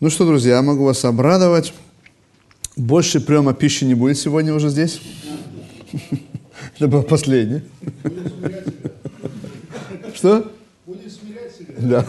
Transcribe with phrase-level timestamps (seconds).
[0.00, 1.72] Ну что, друзья, я могу вас обрадовать.
[2.76, 5.00] Больше приема пищи не будет сегодня уже здесь.
[6.76, 7.62] Это был последний.
[10.14, 10.52] Что?
[11.78, 12.06] Да.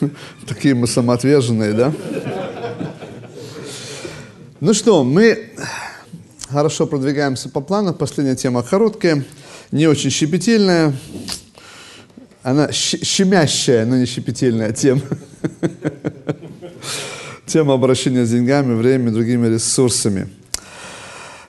[0.46, 1.92] Такие мы самоотверженные, да?
[4.60, 5.50] Ну что, мы
[6.48, 7.94] хорошо продвигаемся по плану.
[7.94, 9.24] Последняя тема короткая,
[9.70, 10.94] не очень щепетильная.
[12.42, 15.02] Она щемящая, но не щепетильная тема.
[17.46, 20.28] Тема обращения с деньгами, временем и другими ресурсами.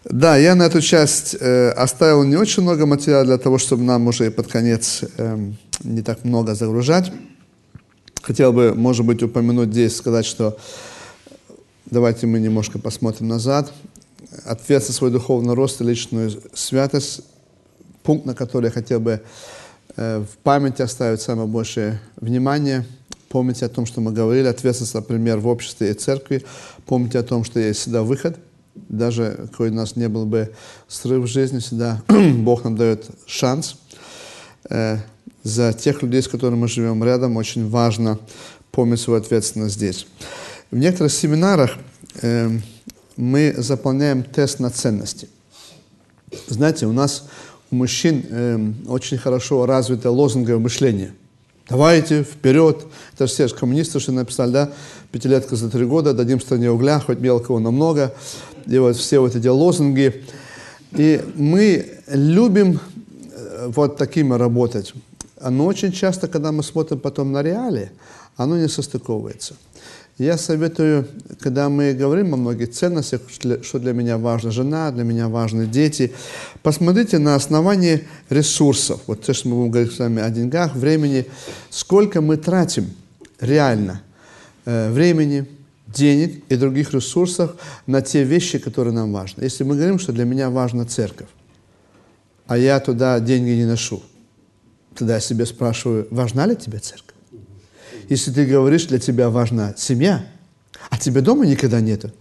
[0.05, 4.07] Да, я на эту часть э, оставил не очень много материала для того, чтобы нам
[4.07, 5.51] уже под конец э,
[5.83, 7.11] не так много загружать.
[8.21, 10.57] Хотел бы, может быть, упомянуть здесь, сказать, что
[11.85, 13.71] давайте мы немножко посмотрим назад.
[14.45, 17.21] Ответственность свой духовный рост и личную святость,
[18.03, 19.21] пункт, на который я хотел бы
[19.95, 22.85] в памяти оставить самое большее внимание–
[23.33, 26.45] Помните о том, что мы говорили, ответственность, например, в обществе и церкви.
[26.85, 28.37] Помните о том, что есть всегда выход.
[28.75, 30.53] Даже какой у нас не был бы
[30.87, 32.03] срыв в жизни, всегда
[32.37, 33.77] Бог нам дает шанс.
[34.69, 34.99] Э,
[35.41, 38.19] за тех людей, с которыми мы живем рядом, очень важно
[38.71, 40.05] помнить свою ответственность здесь.
[40.69, 41.71] В некоторых семинарах
[42.21, 42.51] э,
[43.17, 45.27] мы заполняем тест на ценности.
[46.49, 47.27] Знаете, у нас
[47.73, 51.13] у мужчин э, очень хорошо развито лозунговое мышление–
[51.69, 52.85] Давайте, вперед.
[53.13, 54.71] Это же все же коммунисты, что написали, да,
[55.13, 58.13] пятилетка за три года, дадим стране угля, хоть мелкого, но много.
[58.67, 60.25] И вот все вот эти лозунги.
[60.91, 62.81] И мы любим
[63.31, 64.93] э, вот такими работать.
[65.41, 67.91] Но очень часто, когда мы смотрим потом на реалии,
[68.35, 69.55] оно не состыковывается.
[70.19, 71.07] Я советую,
[71.39, 76.13] когда мы говорим о многих ценностях, что для меня важна жена, для меня важны дети,
[76.61, 79.01] посмотрите на основании ресурсов.
[79.07, 81.25] Вот то, что мы будем говорить с вами о деньгах, времени,
[81.71, 82.93] сколько мы тратим
[83.39, 84.03] реально
[84.65, 85.47] э, времени,
[85.87, 87.55] денег и других ресурсов
[87.87, 89.41] на те вещи, которые нам важны.
[89.43, 91.29] Если мы говорим, что для меня важна церковь,
[92.45, 94.03] а я туда деньги не ношу,
[94.95, 97.12] тогда я себе спрашиваю, важна ли тебе церковь?
[98.13, 100.23] Если ты говоришь, для тебя важна семья,
[100.91, 102.11] а тебе дома никогда нету,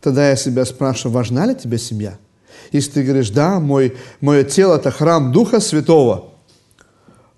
[0.00, 2.16] тогда я себя спрашиваю, важна ли тебе семья?
[2.72, 6.32] Если ты говоришь, да, мой, мое тело– это храм Духа Святого,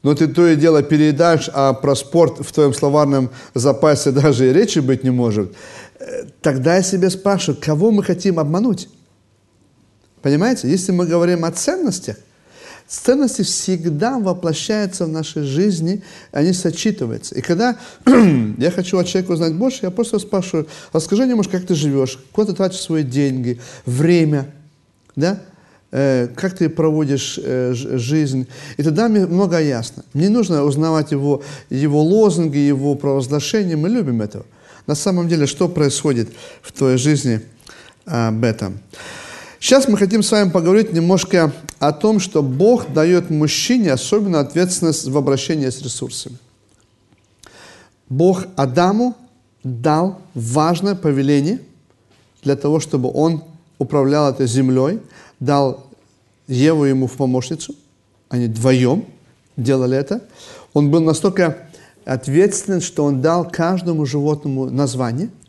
[0.04, 4.52] но ты то и дело передаешь, а про спорт в твоем словарном запасе даже и
[4.52, 5.52] речи быть не может,
[5.98, 8.88] э, тогда я себя спрашиваю, кого мы хотим обмануть?
[10.22, 10.70] Понимаете?
[10.70, 12.18] Если мы говорим о ценностях,
[12.90, 16.02] Ценности всегда воплощаются в нашей жизни,
[16.32, 17.36] они сочетываются.
[17.36, 17.76] И когда
[18.58, 22.50] я хочу от человека узнать больше, я просто спрашиваю, расскажи немножко, как ты живешь, куда
[22.50, 24.52] ты тратишь свои деньги, время,
[25.14, 25.40] да?
[25.92, 28.48] Э, как ты проводишь э, жизнь.
[28.76, 30.04] И тогда мне много ясно.
[30.12, 33.76] Мне нужно узнавать его, его лозунги, его провозглашения.
[33.76, 34.46] Мы любим этого.
[34.88, 36.28] На самом деле, что происходит
[36.60, 37.40] в твоей жизни
[38.04, 38.80] об этом.
[39.60, 45.06] Сейчас мы хотим с вами поговорить немножко о том, что Бог дает мужчине особенно ответственность
[45.06, 46.38] в обращении с ресурсами.
[48.09, 49.15] Бог Адаму
[49.62, 51.60] дал важное повеление
[52.43, 53.44] для того, чтобы он
[53.78, 54.98] управлял этой землей,
[55.41, 55.87] дал
[56.48, 57.75] Еву ему в помощницу,
[58.31, 59.04] они вдвоем
[59.59, 60.22] делали это.
[60.72, 61.69] Он был настолько
[62.06, 65.28] ответственен, что он дал каждому животному название–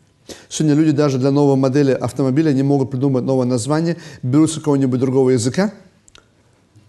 [0.48, 5.00] Сегодня люди даже для новой модели автомобиля не могут придумать новое название, берут с какого-нибудь
[5.00, 5.72] другого языка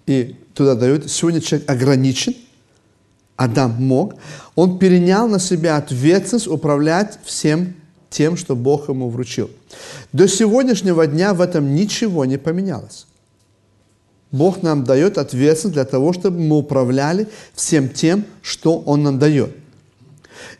[0.05, 1.09] и туда дают.
[1.09, 2.35] Сегодня человек ограничен,
[3.35, 4.15] Адам мог.
[4.55, 7.73] Он перенял на себя ответственность управлять всем
[8.09, 9.49] тем, что Бог ему вручил.
[10.11, 13.07] До сегодняшнего дня в этом ничего не поменялось.
[14.31, 19.55] Бог нам дает ответственность для того, чтобы мы управляли всем тем, что Он нам дает.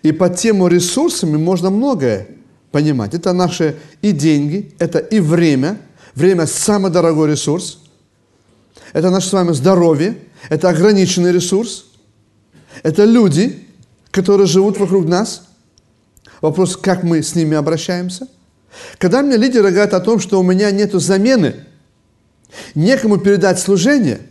[0.01, 2.28] И по тему ресурсами можно многое
[2.73, 3.13] понимать.
[3.13, 5.78] Это наши и деньги, это и время.
[6.16, 7.79] Время– самый дорогой ресурс.
[8.94, 10.17] Это наше с вами здоровье,
[10.50, 11.85] это ограниченный ресурс.
[12.81, 13.67] Это люди,
[14.09, 15.47] которые живут вокруг нас.
[16.41, 18.27] Вопрос, как мы с ними обращаемся.
[18.97, 21.65] Когда мне лидеры говорят о том, что у меня нет замены,
[22.74, 24.21] некому передать служение,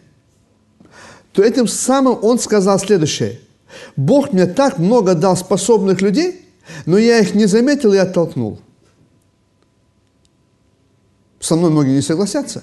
[1.31, 3.40] то этим самым он сказал следующее.
[3.94, 6.41] Бог мне так много дал способных людей,
[6.87, 8.61] но я их не заметил и оттолкнул.
[11.41, 12.62] Со мной многие не согласятся.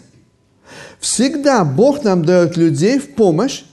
[0.99, 3.63] Всегда Бог нам дает людей в помощь,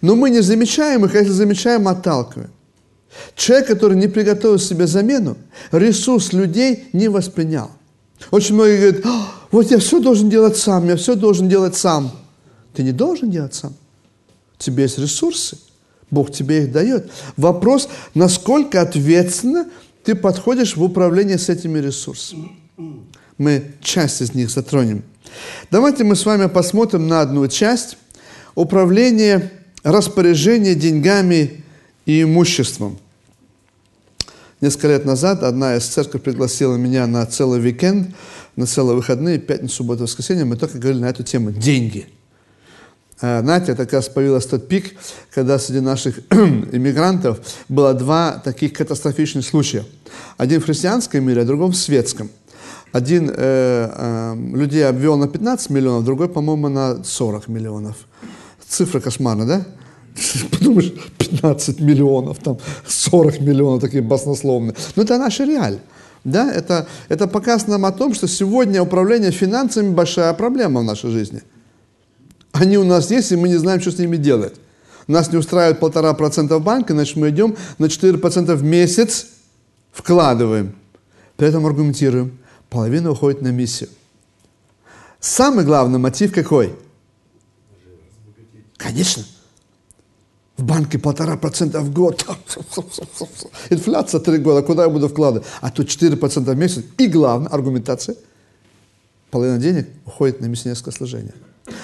[0.00, 2.50] но мы не замечаем их, а если замечаем, отталкиваем.
[3.36, 5.36] Человек, который не приготовил себе замену,
[5.72, 7.70] ресурс людей не воспринял.
[8.30, 12.10] Очень многие говорят, «А, вот я все должен делать сам, я все должен делать сам.
[12.74, 13.74] Ты не должен делать сам.
[14.58, 15.58] У тебя есть ресурсы.
[16.10, 17.10] Бог тебе их дает.
[17.36, 19.66] Вопрос, насколько ответственно
[20.04, 22.52] ты подходишь в управление с этими ресурсами.
[23.38, 25.02] Мы часть из них затронем.
[25.70, 27.96] Давайте мы с вами посмотрим на одну часть
[28.54, 29.50] управление,
[29.82, 31.64] распоряжение деньгами
[32.06, 32.98] и имуществом.
[34.60, 38.14] Несколько лет назад одна из церкви пригласила меня на целый уикенд,
[38.56, 40.44] на целые выходные, пятницу, субботу, воскресенье.
[40.44, 42.06] Мы только говорили на эту тему– деньги.
[43.20, 44.94] А, знаете, это как раз появился тот пик,
[45.32, 49.84] когда среди наших иммигрантов было два таких катастрофичных случая.
[50.36, 52.30] Один в христианском мире, а другой в светском.
[52.92, 57.96] Один э, э, людей обвел на 15 миллионов, другой, по-моему, на 40 миллионов.
[58.68, 59.66] Цифра кошмарная, да?
[60.50, 64.74] Подумаешь, 15 миллионов, там 40 миллионов, такие баснословные.
[64.96, 65.78] Но это наша реаль.
[66.22, 66.50] Да?
[66.52, 71.42] Это, это показ нам о том, что сегодня управление финансами большая проблема в нашей жизни.
[72.54, 74.54] Они у нас есть, и мы не знаем, что с ними делать.
[75.08, 79.26] Нас не устраивает полтора процента в банке, значит мы идем на 4 процента в месяц,
[79.90, 80.76] вкладываем.
[81.36, 82.38] При этом аргументируем.
[82.70, 83.90] Половина уходит на миссию.
[85.18, 86.76] Самый главный мотив какой?
[88.76, 89.24] Конечно.
[90.56, 92.24] В банке полтора процента в год.
[93.70, 95.44] Инфляция три года, куда я буду вкладывать?
[95.60, 96.84] А тут 4 процента в месяц.
[96.98, 98.14] И главное, аргументация.
[99.32, 101.34] Половина денег уходит на миссионерское служение.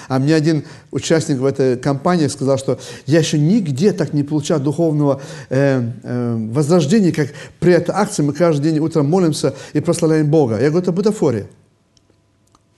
[0.07, 4.59] А мне один участник в этой компании сказал, что я еще нигде так не получал
[4.59, 7.29] духовного э, э, возрождения, как
[7.59, 8.21] при этой акции.
[8.21, 10.59] Мы каждый день утром молимся и прославляем Бога.
[10.59, 11.47] Я говорю, это бутафория.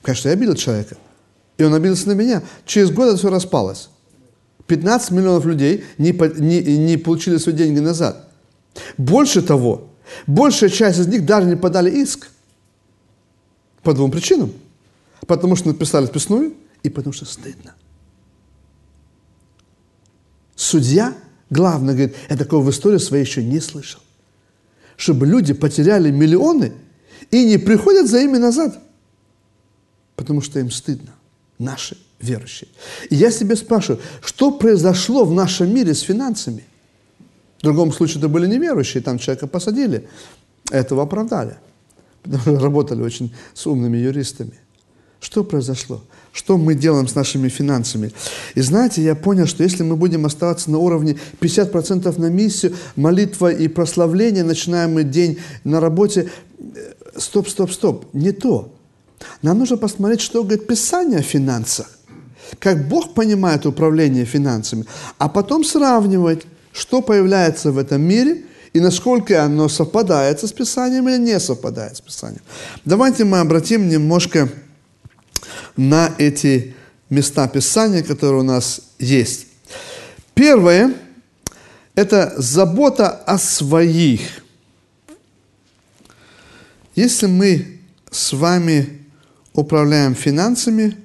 [0.01, 0.95] Конечно, я обидел человека.
[1.57, 2.41] И он обиделся на меня.
[2.65, 3.89] Через год это все распалось.
[4.67, 8.29] 15 миллионов людей не, не, не получили свои деньги назад.
[8.97, 9.89] Больше того,
[10.25, 12.29] большая часть из них даже не подали иск.
[13.81, 14.53] По двум причинам.
[15.27, 17.73] Потому что написали списную и потому что стыдно.
[20.55, 21.15] Судья,
[21.49, 24.01] главное, говорит, я такого в истории своей еще не слышал.
[24.95, 26.73] Чтобы люди потеряли миллионы
[27.31, 28.79] и не приходят за ими назад.
[30.15, 31.13] Потому что им стыдно.
[31.57, 32.69] Наши верующие.
[33.09, 36.63] И я себе спрашиваю, что произошло в нашем мире с финансами?
[37.59, 40.07] В другом случае это были неверующие, там человека посадили,
[40.71, 41.57] этого оправдали.
[42.21, 44.59] Потому что работали очень с умными юристами.
[45.19, 46.03] Что произошло?
[46.33, 48.11] Что мы делаем с нашими финансами?
[48.55, 53.51] И знаете, я понял, что если мы будем оставаться на уровне 50% на миссию, молитва
[53.51, 58.73] и прославление, начинаем мы день на работе, э, стоп, стоп, стоп, не то.
[59.41, 61.87] Нам нужно посмотреть, что говорит Писание о финансах
[62.59, 64.85] как Бог понимает управление финансами,
[65.17, 68.43] а потом сравнивать, что появляется в этом мире
[68.73, 72.41] и насколько оно совпадает с Писанием или не совпадает с Писанием.
[72.85, 74.49] Давайте мы обратим немножко
[75.75, 76.75] на эти
[77.09, 79.47] места Писания, которые у нас есть.
[80.33, 80.93] Первое–
[81.95, 84.21] это забота о своих.
[86.95, 87.79] Если мы
[88.11, 88.99] с вами
[89.53, 90.97] управляем финансами,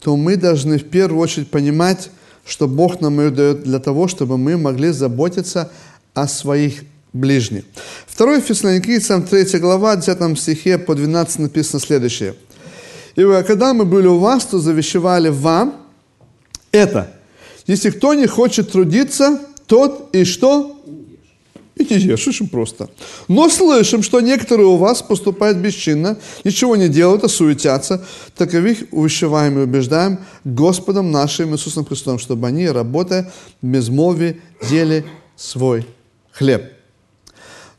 [0.00, 2.10] то мы должны в первую очередь понимать,
[2.44, 5.70] что Бог нам ее дает для того, чтобы мы могли заботиться
[6.12, 6.82] о своих
[7.12, 7.64] ближних.
[8.16, 12.34] 2 Фессалоникийцам 3 глава, 10 стихе по 12 написано следующее.
[13.16, 15.76] «И когда мы были у вас, то завещевали вам
[16.72, 17.12] это.
[17.66, 20.82] Если кто не хочет трудиться, тот и что?
[21.76, 22.90] И не ешь, очень просто.
[23.28, 28.04] Но слышим, что некоторые у вас поступают бесчинно, ничего не делают, а суетятся.
[28.36, 34.40] Таковых увещеваем и убеждаем Господом нашим Иисусом Христом, чтобы они, работая в безмолвии,
[34.70, 35.04] ели
[35.36, 35.86] свой
[36.32, 36.72] хлеб.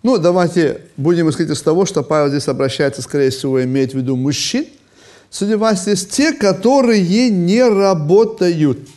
[0.02, 4.16] Ну, давайте будем исходить из того, что Павел здесь обращается, скорее всего, имеет в виду
[4.16, 4.66] мужчин.
[5.34, 8.88] Среди вас есть те, которые не работают.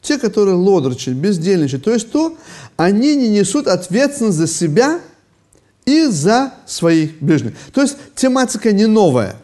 [0.00, 1.84] Те, которые лодрочат, бездельничают.
[1.84, 2.38] То есть то,
[2.78, 5.00] они не несут ответственность за себя
[5.84, 7.52] и за своих ближних.
[7.74, 9.36] То есть тематика не новая.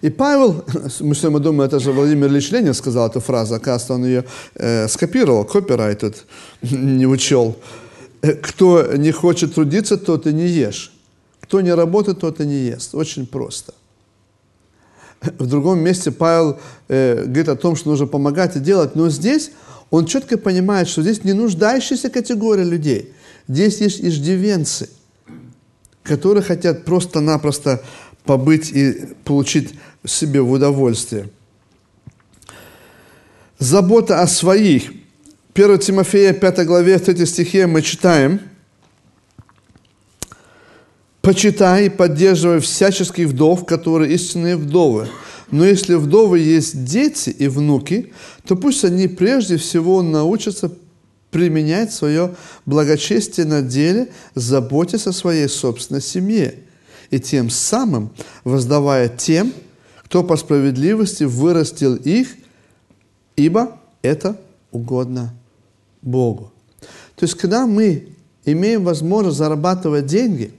[0.00, 0.64] И Павел,
[1.00, 4.24] мы все мы думаем, это же Владимир Ильич Ленин сказал эту фразу, оказывается, он ее
[4.54, 6.24] э, скопировал, копирайт тут
[6.62, 7.58] не учел.
[8.22, 10.92] «Э, кто не хочет трудиться, тот и не ешь.
[11.42, 12.94] Кто не работает, тот и не ест.
[12.94, 13.74] Очень просто.
[15.20, 16.58] В другом месте Павел
[16.88, 19.50] э, говорит о том, что нужно помогать и делать, но здесь
[19.90, 23.12] он четко понимает, что здесь не нуждающаяся категория людей.
[23.46, 24.88] Здесь есть иждивенцы,
[26.02, 27.82] которые хотят просто-напросто
[28.24, 29.74] побыть и получить
[30.06, 31.28] себе в удовольствие.
[33.58, 34.92] Забота о своих.
[35.52, 38.40] 1 Тимофея, 5 главе, 3 стихе мы читаем.
[41.22, 45.08] «Почитай и поддерживай всяческих вдов, которые истинные вдовы,
[45.50, 48.12] но если вдовы есть дети и внуки,
[48.46, 50.72] то пусть они прежде всего научатся
[51.30, 52.34] применять свое
[52.66, 56.54] благочестие на деле, заботясь о своей собственной семье,
[57.10, 58.10] и тем самым
[58.44, 59.52] воздавая тем,
[60.04, 62.28] кто по справедливости вырастил их,
[63.36, 65.34] ибо это угодно
[66.02, 66.52] Богу.
[67.16, 68.08] То есть, когда мы
[68.44, 70.52] имеем возможность зарабатывать деньги,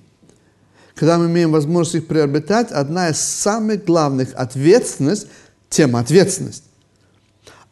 [1.01, 5.29] когда мы имеем возможность их приобретать, одна из самых главных ответственностей,
[5.67, 6.63] тема ответственность,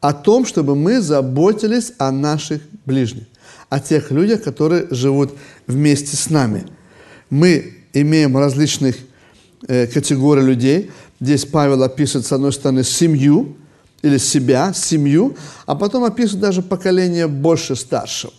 [0.01, 3.25] о том, чтобы мы заботились о наших ближних,
[3.69, 5.35] о тех людях, которые живут
[5.67, 6.65] вместе с нами.
[7.29, 8.95] Мы имеем различных
[9.67, 10.89] э, категорий людей.
[11.19, 13.57] Здесь Павел описывает, с одной стороны, семью,
[14.01, 18.33] или себя, семью, а потом описывает даже поколение больше старшего.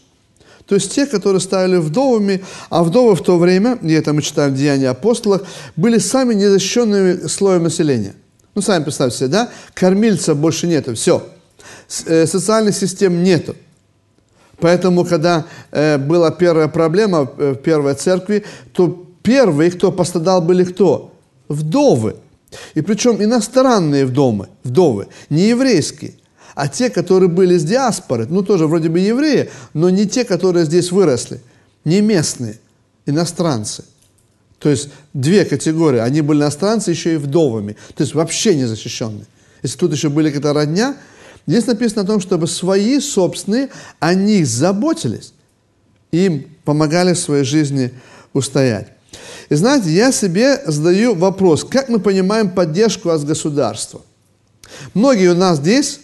[0.70, 4.54] То есть те, которые стали вдовами, а вдовы в то время, и это мы читаем
[4.54, 5.42] в Деянии апостолах,
[5.74, 8.14] были сами незащищенными слоем населения.
[8.54, 9.50] Ну, сами представьте себе, да?
[9.74, 11.26] Кормильца больше нету, все.
[12.06, 13.56] Э, социальных систем нету.
[14.60, 20.62] Поэтому, когда э, была первая проблема э, в первой церкви, то первые, кто пострадал, были
[20.62, 21.12] кто?
[21.48, 22.14] Вдовы.
[22.74, 26.14] И причем иностранные вдовы, вдовы, не еврейские,
[26.54, 30.64] а те, которые были с диаспоры, ну тоже вроде бы евреи, но не те, которые
[30.64, 31.40] здесь выросли,
[31.84, 32.58] не местные,
[33.06, 33.84] иностранцы.
[34.58, 39.26] То есть две категории, они были иностранцы еще и вдовами, то есть вообще не защищенные.
[39.62, 40.96] Если тут еще были какая-то родня,
[41.46, 45.32] здесь написано о том, чтобы свои собственные о них заботились,
[46.12, 47.92] им помогали в своей жизни
[48.32, 48.88] устоять.
[49.48, 54.02] И знаете, я себе задаю вопрос, как мы понимаем поддержку от государства?
[54.94, 56.00] Многие у нас здесь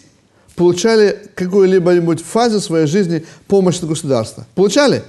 [0.57, 4.45] получали какую-либо фазе своей жизни помощь от государства.
[4.55, 5.03] Получали?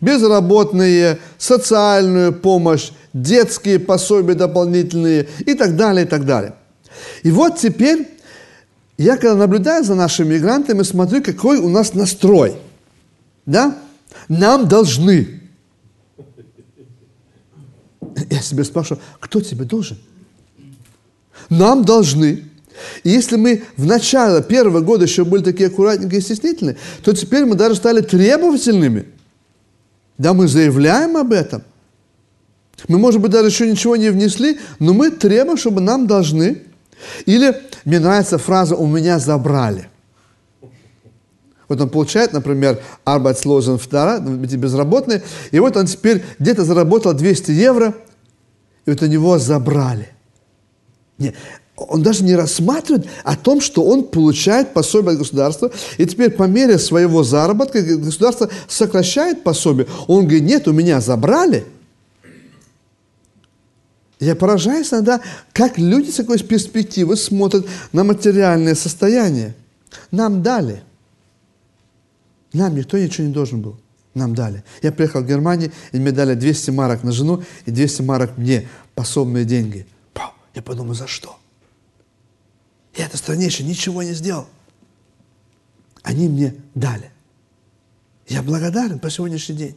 [0.00, 6.56] Безработные, социальную помощь, детские пособия дополнительные и так далее, и так далее.
[7.22, 8.08] И вот теперь
[8.98, 12.56] я, когда наблюдаю за нашими мигрантами, смотрю, какой у нас настрой.
[13.46, 13.78] Да?
[14.28, 15.40] Нам должны.
[18.30, 19.96] Я себе спрашиваю, кто тебе должен?
[21.48, 22.50] Нам должны.
[23.02, 27.44] И если мы в начале первого года еще были такие аккуратненькие и стеснительные, то теперь
[27.44, 29.06] мы даже стали требовательными.
[30.18, 31.62] Да, мы заявляем об этом.
[32.88, 36.62] Мы, может быть, даже еще ничего не внесли, но мы требуем, чтобы нам должны.
[37.26, 39.88] Или мне нравится фраза «у меня забрали».
[41.68, 47.94] Вот он получает, например, Arbeitslosenfahrer, эти безработные, и вот он теперь где-то заработал 200 евро,
[48.84, 50.08] и вот у него забрали.
[51.16, 51.34] Нет,
[51.76, 56.44] он даже не рассматривает о том, что он получает пособие от государства, и теперь по
[56.44, 59.86] мере своего заработка государство сокращает пособие.
[60.06, 61.64] Он говорит, нет, у меня забрали.
[64.20, 65.20] Я поражаюсь иногда,
[65.52, 69.54] как люди с такой перспективы смотрят на материальное состояние.
[70.10, 70.82] Нам дали–
[72.54, 73.76] нам никто ничего не должен был.
[74.14, 74.62] Нам дали.
[74.80, 78.68] Я приехал в Германию, и мне дали 200 марок на жену и 200 марок мне,
[78.94, 79.86] пособные деньги.
[80.54, 81.36] Я подумал, за что?
[83.14, 84.46] Еще ничего не сделал.
[86.02, 87.10] Они мне дали.
[88.28, 89.76] Я благодарен по сегодняшний день.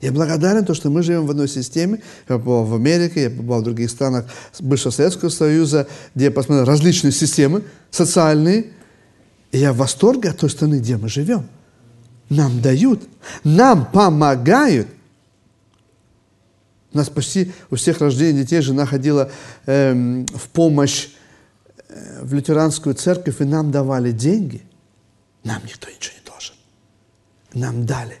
[0.00, 2.02] Я благодарен, то, что мы живем в одной системе.
[2.28, 4.26] Я побывал в Америке, я побывал в других странах
[4.60, 8.72] бывшего Советского Союза, где я посмотрел различные системы социальные.
[9.52, 11.48] И я в восторге от той страны, где мы живем
[12.28, 13.02] нам дают,
[13.42, 14.88] нам помогают.
[16.92, 19.30] У нас почти у всех рождений детей жена ходила
[19.66, 19.92] э,
[20.34, 21.08] в помощь
[22.22, 24.62] в лютеранскую церковь, и нам давали деньги.
[25.44, 26.54] Нам никто ничего не должен.
[27.52, 28.18] Нам дали.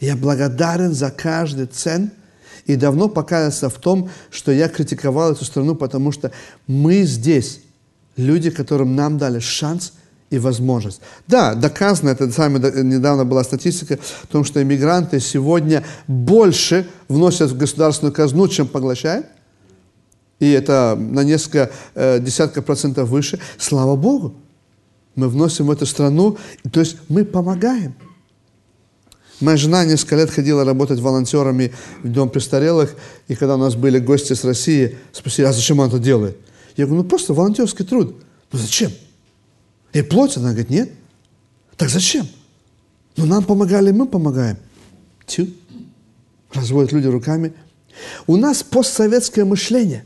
[0.00, 2.12] Я благодарен за каждый цент
[2.66, 6.32] и давно покаялся в том, что я критиковал эту страну, потому что
[6.66, 7.60] мы здесь,
[8.16, 9.92] люди, которым нам дали шанс–
[10.32, 11.02] и возможность.
[11.26, 17.58] Да, доказано, это сами недавно была статистика о том, что иммигранты сегодня больше вносят в
[17.58, 19.26] государственную казну, чем поглощают.
[20.42, 23.38] И это на несколько э, десятков процентов выше.
[23.58, 24.34] Слава Богу,
[25.14, 26.36] мы вносим в эту страну,
[26.72, 27.94] то есть мы помогаем.
[29.38, 31.72] Моя жена несколько лет ходила работать волонтерами
[32.02, 32.96] в Дом престарелых,
[33.28, 36.36] и когда у нас были гости с России, спросили, а зачем он это делает?
[36.76, 38.16] Я говорю, ну просто волонтерский труд.
[38.50, 38.90] Ну зачем?
[39.92, 40.90] И плоть, она говорит, нет.
[41.76, 42.26] Так зачем?
[43.16, 44.56] Ну, нам помогали, мы помогаем.
[45.24, 45.50] Тю.
[46.52, 47.52] Разводят люди руками.
[48.26, 50.04] У нас постсоветское мышление.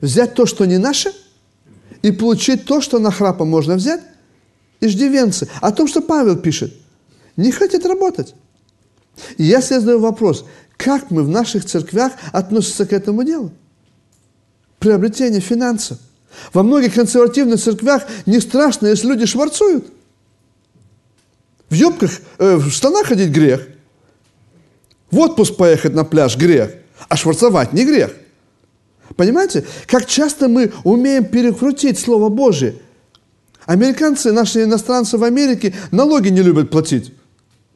[0.00, 1.12] Взять то, что не наше,
[2.02, 4.00] и получить то, что на храпа можно взять,
[4.80, 5.48] иждивенцы.
[5.60, 6.72] О том, что Павел пишет.
[7.36, 8.34] Не хотят работать.
[9.36, 10.44] И я себе задаю вопрос,
[10.76, 13.50] как мы в наших церквях относимся к этому делу?
[14.78, 15.98] Приобретение финансов.
[16.52, 19.92] Во многих консервативных церквях не страшно, если люди шварцуют.
[21.68, 23.66] В юбках, э, в штанах ходить грех.
[25.10, 26.74] В отпуск поехать на пляж грех.
[27.08, 28.12] А шварцевать не грех.
[29.16, 32.76] Понимаете, как часто мы умеем перекрутить Слово Божие.
[33.66, 37.12] Американцы, наши иностранцы в Америке налоги не любят платить.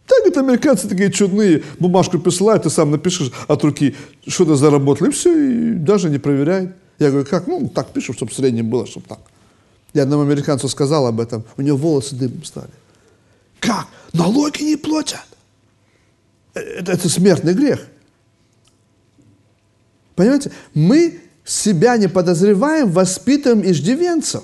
[0.07, 3.95] Так это американцы такие чудные, бумажку присылают, ты сам напишешь от руки,
[4.27, 6.75] что ты заработал, и все, и даже не проверяет.
[6.99, 7.47] Я говорю, как?
[7.47, 9.21] Ну, так пишу, чтобы в среднем было, чтобы так.
[9.95, 12.71] Я одному американцу сказал об этом, у него волосы дымом стали.
[13.61, 13.87] Как?
[14.13, 15.21] Налоги не платят?
[16.55, 17.87] Э, это, это смертный грех.
[20.15, 20.51] Понимаете?
[20.75, 24.43] Мы себя не подозреваем, воспитываем иждивенцев.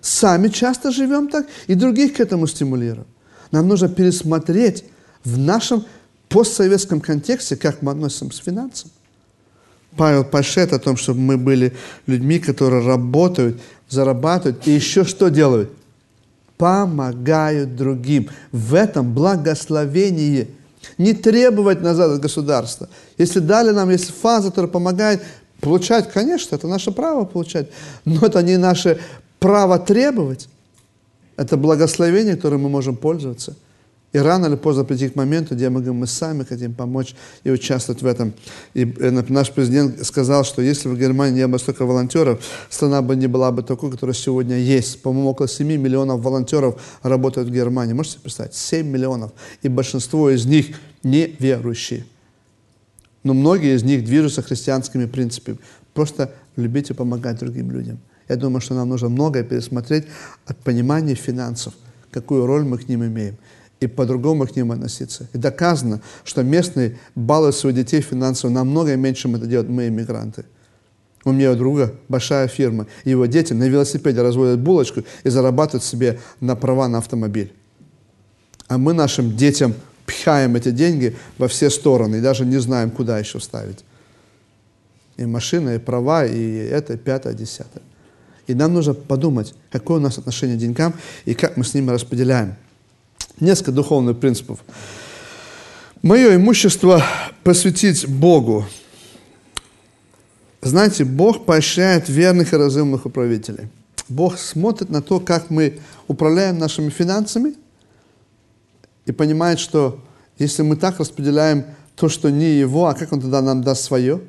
[0.00, 3.06] Сами часто живем так и других к этому стимулируем.
[3.52, 4.84] Нам нужно пересмотреть
[5.24, 5.84] в нашем
[6.28, 8.90] постсоветском контексте, как мы относимся к финансам.
[9.96, 11.74] Павел пошет о том, чтобы мы были
[12.06, 15.70] людьми, которые работают, зарабатывают и еще что делают?
[16.56, 18.30] Помогают другим.
[18.52, 20.48] В этом благословение.
[20.98, 22.88] Не требовать назад от государства.
[23.18, 25.22] Если дали нам, если фаза, которая помогает,
[25.60, 27.70] получать, конечно, это наше право получать,
[28.04, 29.00] но это не наше
[29.38, 30.48] право требовать.
[31.36, 33.56] Это благословение, которым мы можем пользоваться.
[34.12, 37.14] И рано или поздно прийти к моменту, где мы говорим, мы сами хотим помочь
[37.44, 38.34] и участвовать в этом.
[38.74, 43.16] И э, наш президент сказал, что если в Германии не было столько волонтеров, страна бы
[43.16, 45.00] не была бы такой, которая сегодня есть.
[45.00, 47.94] По-моему, около 7 миллионов волонтеров работают в Германии.
[47.94, 48.54] Можете представить?
[48.54, 49.32] 7 миллионов.
[49.62, 52.04] И большинство из них неверующие.
[53.24, 55.56] Но многие из них движутся христианскими принципами.
[55.94, 57.98] Просто любите помогать другим людям.
[58.28, 60.04] Я думаю, что нам нужно многое пересмотреть
[60.44, 61.72] от понимания финансов,
[62.10, 63.36] какую роль мы к ним имеем
[63.82, 65.28] и по-другому к ним относиться.
[65.32, 70.44] И доказано, что местные балуют своих детей финансово намного меньше, чем это делают мы, иммигранты.
[71.24, 76.20] У меня у друга большая фирма, его дети на велосипеде разводят булочку и зарабатывают себе
[76.40, 77.52] на права на автомобиль.
[78.68, 79.74] А мы нашим детям
[80.06, 83.84] пихаем эти деньги во все стороны и даже не знаем, куда еще ставить.
[85.16, 87.82] И машина, и права, и это, пятое, десятое.
[88.46, 91.90] И нам нужно подумать, какое у нас отношение к деньгам и как мы с ними
[91.90, 92.56] распределяем.
[93.40, 94.60] Несколько духовных принципов.
[96.02, 97.02] Мое имущество
[97.42, 98.66] посвятить Богу.
[100.60, 103.68] Знаете, Бог поощряет верных и разумных управителей.
[104.08, 107.54] Бог смотрит на то, как мы управляем нашими финансами
[109.06, 110.00] и понимает, что
[110.38, 111.64] если мы так распределяем
[111.96, 114.20] то, что не Его, а как Он тогда нам даст свое?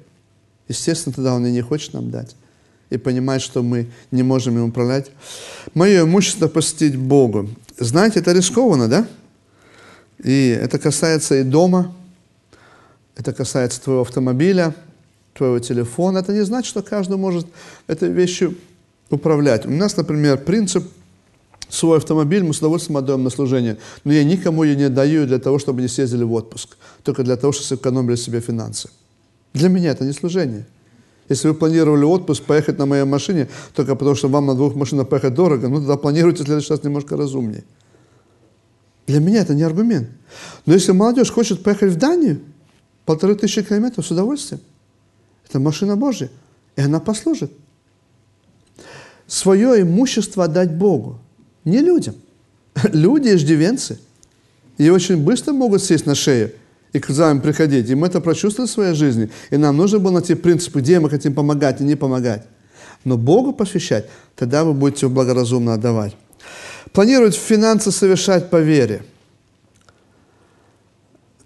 [0.68, 2.36] Естественно, тогда Он и не хочет нам дать.
[2.90, 5.12] И понимает, что мы не можем им управлять.
[5.74, 7.50] Мое имущество посвятить Богу.
[7.78, 9.08] Знаете, это рискованно, да?
[10.24, 11.94] И это касается и дома,
[13.16, 14.74] это касается твоего автомобиля,
[15.34, 16.20] твоего телефона.
[16.20, 17.48] Это не значит, что каждый может
[17.88, 18.56] этой вещью
[19.10, 19.66] управлять.
[19.66, 20.86] У нас, например, принцип
[21.70, 25.40] свой автомобиль мы с удовольствием отдаем на служение, но я никому ее не даю для
[25.40, 28.90] того, чтобы не съездили в отпуск, только для того, чтобы сэкономили себе финансы.
[29.54, 30.66] Для меня это не служение.
[31.34, 35.10] Если вы планировали отпуск, поехать на моей машине, только потому что вам на двух машинах
[35.10, 37.64] поехать дорого, ну тогда планируйте в следующий раз немножко разумнее.
[39.08, 40.10] Для меня это не аргумент.
[40.68, 42.40] Но если молодежь хочет поехать в Данию,
[43.06, 44.62] полторы тысячи километров с удовольствием,
[45.50, 46.30] это машина Божья,
[46.76, 47.52] и она послужит.
[49.26, 51.18] Свое имущество отдать Богу,
[51.66, 52.14] не людям.
[52.94, 53.98] Люди иждивенцы.
[54.78, 56.52] И очень быстро могут сесть на шею–
[56.94, 57.90] и к нам приходить.
[57.90, 59.30] И мы это прочувствовали в своей жизни.
[59.50, 62.46] И нам нужно было найти принципы, где мы хотим помогать и не помогать.
[63.04, 66.16] Но Богу посвящать, тогда вы будете благоразумно отдавать.
[66.94, 69.04] Планировать финансы совершать по вере.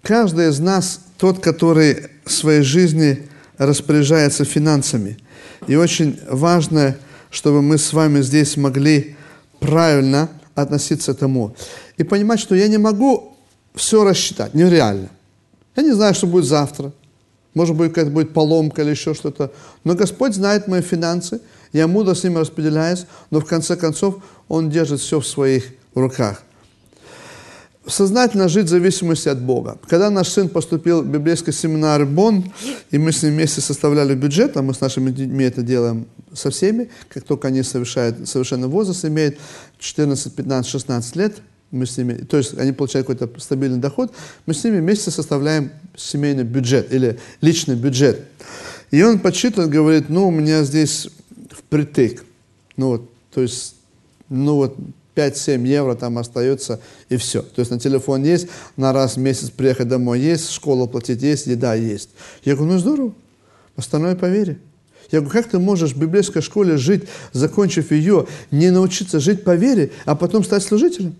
[0.02, 5.18] Каждый из нас тот, который в своей жизни распоряжается финансами.
[5.66, 6.96] И очень важно,
[7.30, 9.16] чтобы мы с вами здесь могли
[9.58, 11.56] правильно относиться к тому.
[11.96, 13.36] И понимать, что я не могу
[13.74, 15.08] все рассчитать, нереально.
[15.78, 16.90] Я не знаю, что будет завтра.
[17.54, 19.52] Может быть, какая-то будет поломка или еще что-то.
[19.84, 21.40] Но Господь знает мои финансы.
[21.72, 24.16] Я мудро с ними распределяюсь, но в конце концов
[24.48, 26.42] Он держит все в своих руках.
[27.86, 29.78] Сознательно жить в зависимости от Бога.
[29.86, 32.52] Когда наш сын поступил в библейский семинар Бон,
[32.90, 36.50] и мы с ним вместе составляли бюджет, а мы с нашими детьми это делаем со
[36.50, 39.38] всеми, как только они совершают, совершенный возраст, имеют
[39.78, 41.36] 14, 15, 16 лет–
[41.70, 44.12] мы с ними, то есть они получают какой-то стабильный доход,
[44.46, 48.24] мы с ними вместе составляем семейный бюджет или личный бюджет.
[48.90, 51.08] И он подсчитывает, говорит, ну, у меня здесь
[51.50, 52.24] впритык.
[52.76, 53.74] Ну вот, то есть,
[54.28, 54.76] ну вот,
[55.14, 57.42] 5-7 евро там остается, и все.
[57.42, 61.46] То есть на телефон есть, на раз в месяц приехать домой есть, школу платить есть,
[61.46, 62.10] еда есть.
[62.44, 63.14] Я говорю, ну здорово,
[63.76, 64.58] остальное по вере.
[65.10, 69.54] Я говорю, как ты можешь в библейской школе жить, закончив ее, не научиться жить по
[69.56, 71.16] вере, а потом стать служителем?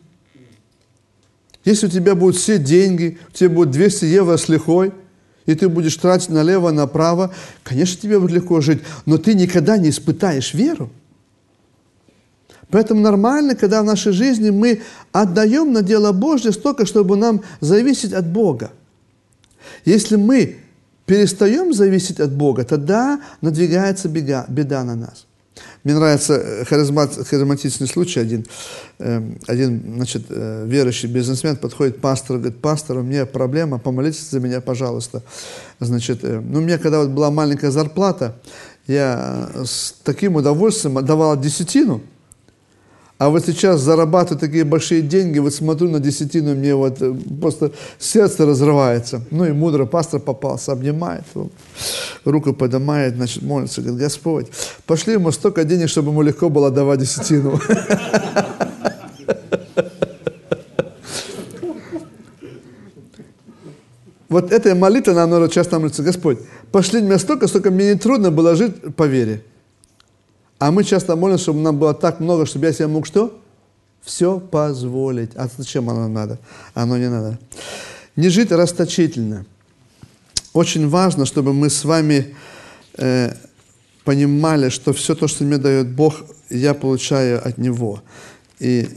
[1.69, 4.91] Если у тебя будут все деньги, у тебя будет 200 евро с лихой,
[5.45, 9.91] и ты будешь тратить налево, направо, конечно, тебе будет легко жить, но ты никогда не
[9.91, 10.89] испытаешь веру.
[12.71, 14.81] Поэтому нормально, когда в нашей жизни мы
[15.13, 18.71] отдаем на дело Божье столько, чтобы нам зависеть от Бога.
[19.85, 20.57] Если мы
[21.05, 25.28] перестаем зависеть от Бога, тогда надвигается беда, беда на нас.
[25.85, 28.47] Мне нравится э, харизмат, харизматичный случай один.
[28.99, 34.41] Эм, один, значит, э, верующий бизнесмен подходит пастору, говорит, пастор, у меня проблема, помолитесь за
[34.41, 35.23] меня, пожалуйста.
[35.81, 38.37] Значит, э, ну, у меня когда вот была маленькая зарплата,
[38.87, 42.03] я с таким удовольствием отдавал десятину–
[43.19, 47.73] а вот сейчас зарабатываю такие большие деньги, вот смотрю на десятину, мне вот э, просто
[47.99, 49.23] сердце разрывается.
[49.33, 51.25] Ну и мудро пастор попался, обнимает
[52.25, 54.47] руку поднимает, значит, молится, говорит, Господь,
[54.87, 57.61] пошли ему столько денег, чтобы ему легко было давать десятину.
[64.29, 66.39] Вот эта молитва нам часто молиться, Господь,
[66.71, 69.43] пошли мне столько, столько мне не трудно было жить по вере.
[70.59, 73.39] А мы часто молимся, чтобы нам было так много, чтобы я себе мог что?
[74.03, 75.31] Все позволить.
[75.37, 76.39] А зачем оно надо?
[76.75, 77.39] Оно не надо.
[78.17, 79.47] Не жить расточительно.
[80.53, 82.35] Очень важно, чтобы мы с вами
[82.97, 83.35] э,
[84.05, 88.03] понимали, что все то, что мне дает Бог, я получаю от Него.
[88.59, 88.89] И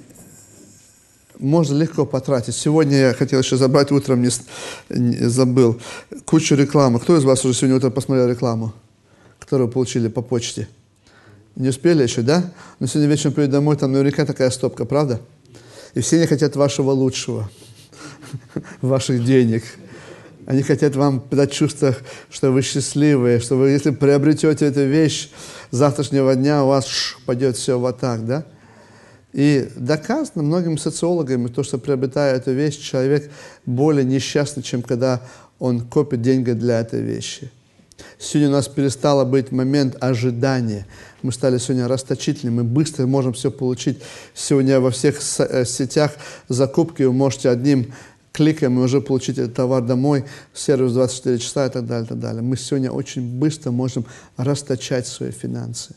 [1.37, 2.55] можно легко потратить.
[2.55, 4.29] Сегодня я хотел еще забрать, утром не,
[4.89, 5.79] не забыл,
[6.25, 6.99] кучу рекламы.
[6.99, 8.73] Кто из вас уже сегодня утром посмотрел рекламу,
[9.39, 10.67] которую получили по почте?
[11.55, 12.51] Не успели еще, да?
[12.79, 15.19] Но сегодня вечером приду домой, там наверняка такая стопка, правда?
[15.93, 17.49] И все не хотят вашего лучшего,
[18.81, 19.63] ваших денег.
[20.45, 21.95] Они хотят вам дать чувство,
[22.29, 25.29] что вы счастливые, что вы, если приобретете эту вещь,
[25.69, 28.45] завтрашнего дня у вас ш, пойдет все вот так, да?
[29.33, 33.31] И доказано многими социологами, то, что приобретая эту вещь, человек
[33.65, 35.21] более несчастный, чем когда
[35.59, 37.51] он копит деньги для этой вещи.
[38.19, 40.85] Сегодня у нас перестало быть момент ожидания.
[41.21, 43.99] Мы стали сегодня расточительными, мы быстро можем все получить.
[44.33, 46.13] Сегодня во всех э, сетях
[46.47, 47.93] закупки вы можете одним
[48.31, 52.19] кликом и уже получить этот товар домой, сервис 24 часа и так далее, и так
[52.19, 52.41] далее.
[52.41, 54.05] Мы сегодня очень быстро можем
[54.37, 55.95] расточать свои финансы.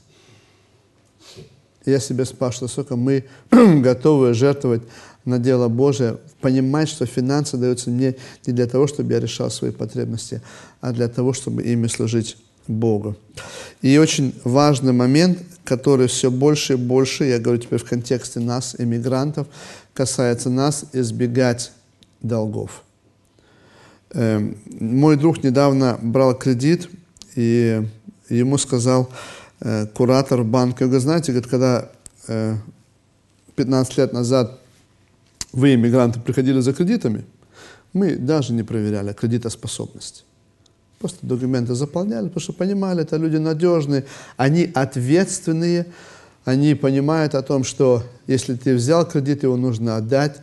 [1.86, 4.82] Я себе спрашиваю, сколько мы готовы жертвовать
[5.24, 9.70] на дело Божие, понимать, что финансы даются мне не для того, чтобы я решал свои
[9.70, 10.42] потребности,
[10.80, 13.16] а для того, чтобы ими служить Богу.
[13.82, 18.74] И очень важный момент, который все больше и больше, я говорю теперь в контексте нас,
[18.78, 19.46] иммигрантов,
[19.94, 21.72] касается нас, избегать
[22.20, 22.82] долгов.
[24.12, 26.88] Эм, мой друг недавно брал кредит,
[27.34, 27.82] и
[28.28, 29.10] ему сказал
[29.60, 31.90] э, куратор банка, вы знаете, говорит, когда
[33.56, 34.60] 15 э, лет назад
[35.54, 37.24] вы, иммигранты, приходили за кредитами,
[37.92, 40.24] мы даже не проверяли кредитоспособность.
[40.98, 44.04] Просто документы заполняли, потому что понимали, это люди надежные,
[44.36, 45.86] они ответственные,
[46.44, 50.40] они понимают о том, что если ты взял кредит, его нужно отдать.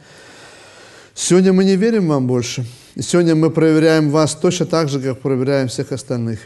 [1.13, 2.65] Сегодня мы не верим вам больше.
[2.97, 6.39] Сегодня мы проверяем вас точно так же, как проверяем всех остальных.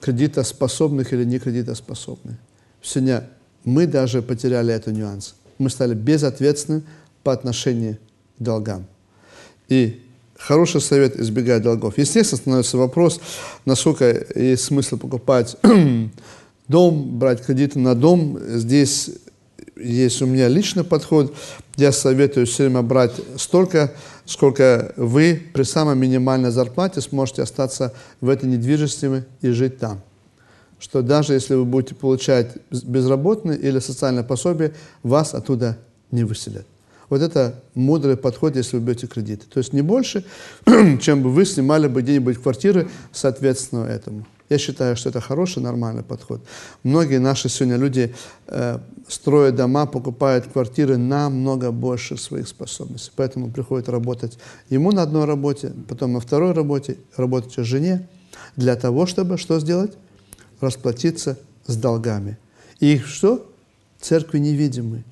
[0.00, 2.36] Кредитоспособных или не кредитоспособных.
[2.80, 3.28] Сегодня
[3.64, 6.82] мы даже потеряли этот нюанс мы стали безответственны
[7.22, 7.98] по отношению
[8.38, 8.86] к долгам.
[9.68, 10.02] И
[10.36, 11.98] хороший совет избегать долгов.
[11.98, 13.20] Естественно, становится вопрос,
[13.64, 15.56] насколько есть смысл покупать
[16.68, 18.38] дом, брать кредиты на дом.
[18.48, 19.10] Здесь
[19.76, 21.34] есть у меня личный подход.
[21.76, 23.94] Я советую все время брать столько,
[24.26, 30.02] сколько вы при самой минимальной зарплате сможете остаться в этой недвижимости и жить там
[30.82, 35.78] что даже если вы будете получать безработное или социальное пособие, вас оттуда
[36.10, 36.66] не выселят.
[37.08, 39.46] Вот это мудрый подход, если вы берете кредиты.
[39.46, 40.24] То есть не больше,
[41.00, 44.26] чем бы вы снимали бы где-нибудь квартиры соответственно этому.
[44.48, 46.42] Я считаю, что это хороший, нормальный подход.
[46.82, 48.12] Многие наши сегодня люди
[48.48, 53.12] э, строят дома, покупают квартиры намного больше своих способностей.
[53.14, 54.36] Поэтому приходит работать
[54.68, 58.08] ему на одной работе, потом на второй работе, работать жене,
[58.56, 59.92] для того, чтобы что сделать?
[60.62, 62.38] Расплатиться с долгами.
[62.80, 63.50] И их что?
[64.00, 65.04] Церкви невидимы.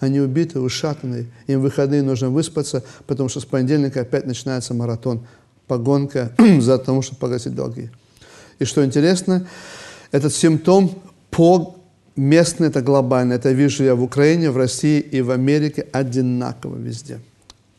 [0.00, 5.24] Они убиты, ушатаны, им в выходные нужно выспаться, потому что с понедельника опять начинается маратон,
[5.68, 7.90] погонка за тому, чтобы погасить долги.
[8.58, 9.46] И что интересно,
[10.10, 10.90] этот симптом
[11.30, 11.76] по
[12.16, 13.34] местный, это глобально.
[13.34, 17.20] Это вижу я в Украине, в России и в Америке одинаково везде.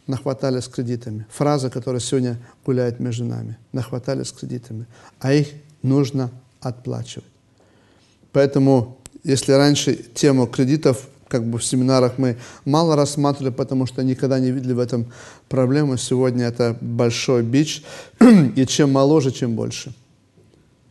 [0.08, 1.26] Нахватались кредитами.
[1.30, 3.58] Фраза, которая сегодня гуляет между нами.
[3.72, 4.86] Нахватались кредитами.
[5.20, 5.50] А их
[5.82, 6.32] нужно
[6.63, 7.28] отплачивать.
[8.32, 14.38] Поэтому, если раньше тему кредитов как бы в семинарах мы мало рассматривали, потому что никогда
[14.38, 15.08] не видели в этом
[15.49, 15.97] проблему.
[15.97, 17.84] Сегодня это большой бич,
[18.56, 19.95] и чем моложе, чем больше.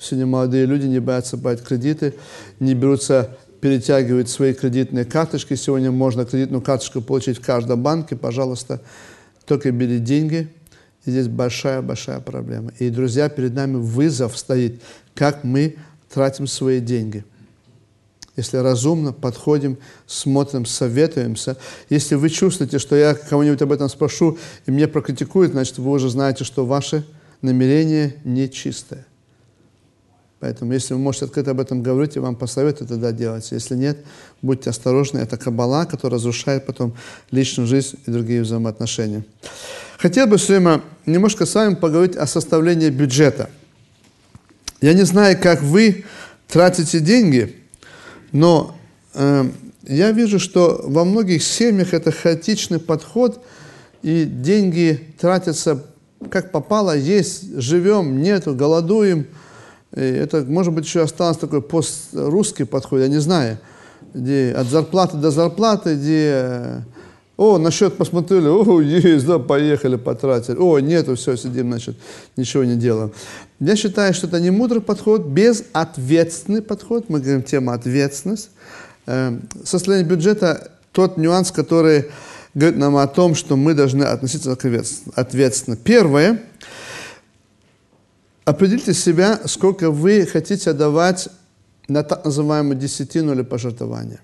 [0.01, 2.15] Сегодня молодые люди не боятся брать кредиты,
[2.59, 5.55] не берутся перетягивать свои кредитные карточки.
[5.55, 8.17] Сегодня можно кредитную карточку получить в каждом банке.
[8.17, 8.81] Пожалуйста,
[9.47, 10.51] только бери деньги.
[11.05, 12.73] И здесь большая-большая проблема.
[12.79, 14.81] И, друзья, перед нами вызов стоит,
[15.15, 15.77] как мы
[16.13, 17.25] тратим свои деньги.
[18.37, 21.59] Если разумно подходим, смотрим, советуемся.
[21.91, 26.09] Если вы чувствуете, что я кого-нибудь об этом спрошу, и мне прокритикуют, значит, вы уже
[26.09, 27.05] знаете, что ваши
[27.43, 29.05] намерения нечистые.
[30.43, 33.53] Поэтому, если вы можете открыто об этом говорить, и вам посоветую тогда делать.
[33.53, 33.99] Если нет,
[34.43, 35.21] будьте осторожны.
[35.21, 36.97] Это кабала, которая разрушает потом
[37.31, 39.25] личную жизнь и другие взаимоотношения.
[39.99, 43.51] Хотел бы время немножко с вами поговорить о составлении бюджета.
[44.81, 46.07] Я не знаю, как вы
[46.49, 47.55] тратите деньги,
[48.33, 48.77] но
[49.15, 49.49] э,
[49.85, 53.45] я вижу, что во многих семьях это хаотичный подход,
[54.03, 55.85] и деньги тратятся
[56.31, 59.29] как попало, есть, живем, нету, голодуем–
[59.93, 63.59] это, может быть, еще осталось такой пост-русский подход, я не знаю,
[64.15, 66.85] где от зарплаты до зарплаты, где,
[67.37, 71.97] о, на счет посмотрели, о, есть, да, поехали, потратили, о, нету, все, сидим, значит,
[72.37, 73.13] ничего не делаем.
[73.61, 78.51] Я считаю, что это не мудрый подход, безответственный подход, мы говорим тема ответственность.
[79.07, 82.07] Эм, состояние бюджета тот нюанс, который
[82.55, 85.77] говорит нам о том, что мы должны относиться ответственно.
[85.77, 86.43] Первое,
[88.45, 91.29] Определите себя, сколько вы хотите отдавать
[91.87, 94.21] на так называемую десятину или пожертвование.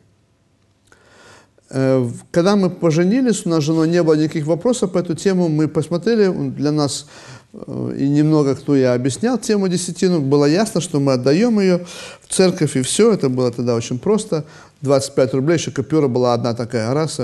[1.70, 5.48] Э, когда мы поженились, у нас с женой не было никаких вопросов по эту тему,
[5.48, 7.06] мы посмотрели, для нас
[7.52, 11.86] э, и немного кто я объяснял тему десятину, было ясно, что мы отдаем ее
[12.22, 14.44] в церковь, и все, это было тогда очень просто.
[14.80, 17.20] 25 рублей, еще купюра была одна такая, раз,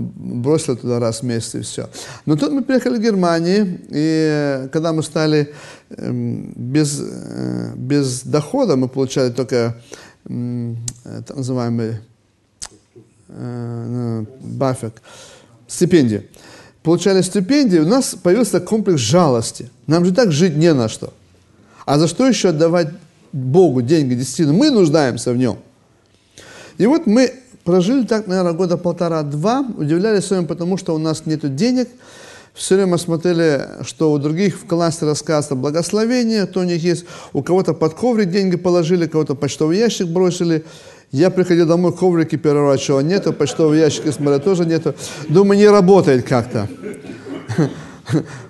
[0.00, 1.88] бросил туда раз в месяц и все.
[2.26, 5.52] Но тут мы приехали в Германию, и когда мы стали
[5.90, 9.76] эм, без, э, без дохода, мы получали только
[10.24, 11.96] так называемый
[13.28, 15.02] э, ну, бафик,
[15.66, 16.24] стипендию.
[16.82, 19.70] Получали стипендии, у нас появился комплекс жалости.
[19.86, 21.12] Нам же так жить не на что.
[21.84, 22.88] А за что еще отдавать
[23.32, 24.52] Богу деньги, десятину?
[24.52, 25.58] Мы нуждаемся в нем.
[26.78, 27.32] И вот мы
[27.64, 29.64] Прожили так, наверное, года полтора-два.
[29.76, 31.88] Удивлялись своим, потому что у нас нет денег.
[32.54, 37.42] Все время смотрели, что у других в классе рассказывается благословение, то у них есть, у
[37.42, 40.64] кого-то под коврик деньги положили, кого-то почтовый ящик бросили.
[41.12, 44.94] Я приходил домой, коврики переворачивал, нету, почтовый ящик, смотря, тоже нету.
[45.28, 46.68] Думаю, не работает как-то.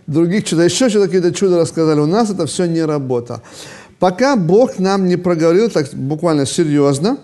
[0.07, 2.01] Других чудо, еще что-то какие-то чудо рассказали.
[2.01, 3.43] У нас это все не работало.
[3.99, 7.19] Пока Бог нам не проговорил так буквально серьезно,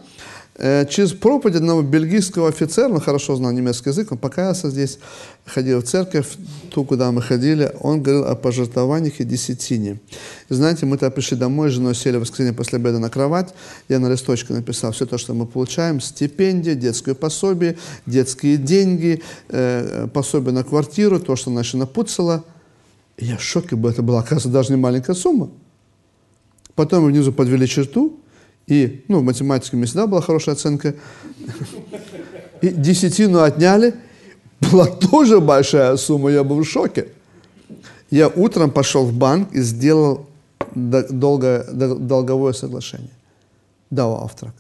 [0.59, 4.99] через проповедь одного бельгийского офицера, он хорошо знал немецкий язык, он покаялся здесь,
[5.47, 6.27] ходил в церковь,
[6.71, 10.01] ту, куда мы ходили, он говорил о пожертвованиях и десятине.
[10.49, 13.55] И знаете, мы тогда пришли домой, с женой сели в воскресенье после обеда на кровать,
[13.89, 20.09] я на листочке написал все то, что мы получаем, стипендии, детское пособие, детские деньги, э,
[20.13, 22.45] пособие на квартиру, то, что наша напуцала.
[23.17, 25.51] И я в шоке был, это была, оказывается, даже не маленькая сумма.
[26.75, 28.19] Потом внизу подвели черту,
[28.69, 30.95] и, ну, в математике у меня всегда была хорошая оценка.
[32.61, 33.95] И десятину отняли.
[34.61, 37.09] Была тоже большая сумма, я был в шоке.
[38.11, 40.27] Я утром пошел в банк и сделал
[40.75, 43.13] долго, долговое соглашение.
[43.91, 44.55] Дал авторок.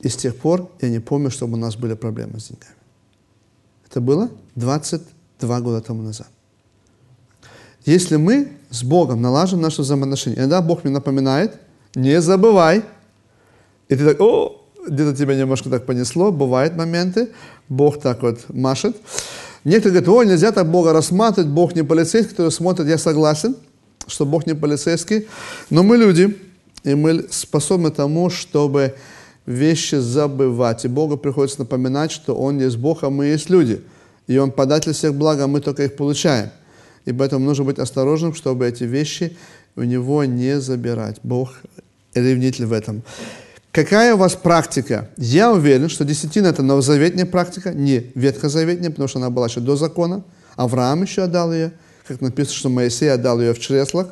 [0.00, 2.74] И с тех пор я не помню, чтобы у нас были проблемы с деньгами.
[3.90, 6.28] Это было 22 года тому назад.
[7.84, 11.60] Если мы с Богом налажим наши взаимоотношения, иногда Бог мне напоминает–
[11.94, 12.82] не забывай.
[13.88, 17.30] И ты так, о, где-то тебя немножко так понесло, бывают моменты,
[17.68, 18.96] Бог так вот машет.
[19.64, 23.56] Некоторые говорят, о, нельзя так Бога рассматривать, Бог не полицейский, который смотрит, я согласен,
[24.06, 25.26] что Бог не полицейский,
[25.70, 26.36] но мы люди,
[26.84, 28.94] и мы способны тому, чтобы
[29.46, 30.84] вещи забывать.
[30.84, 33.82] И Богу приходится напоминать, что Он есть Бог, а мы есть люди.
[34.26, 36.50] И Он податель всех благ, а мы только их получаем.
[37.06, 39.36] И поэтому нужно быть осторожным, чтобы эти вещи
[39.78, 41.18] у него не забирать.
[41.22, 41.60] Бог
[42.14, 43.02] ревнитель в этом.
[43.70, 45.08] Какая у вас практика?
[45.16, 49.76] Я уверен, что десятина– это новозаветная практика, не ветхозаветная, потому что она была еще до
[49.76, 50.24] закона.
[50.56, 51.72] Авраам еще отдал ее,
[52.06, 54.08] как написано, что Моисей отдал ее в чреслах.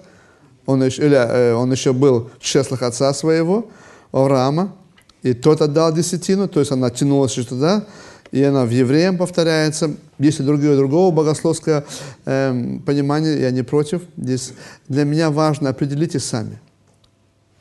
[0.66, 3.68] Он еще, или, э, он еще был в чреслах отца своего,
[4.12, 4.74] Авраама,
[5.22, 7.86] и тот отдал десятину, то есть она тянулась еще туда,
[8.30, 9.94] и она в евреям повторяется.
[10.18, 11.84] Если другое другого богословское
[12.24, 14.02] э, понимание, я не против.
[14.16, 14.52] Здесь
[14.88, 16.58] для меня важно, определите сами.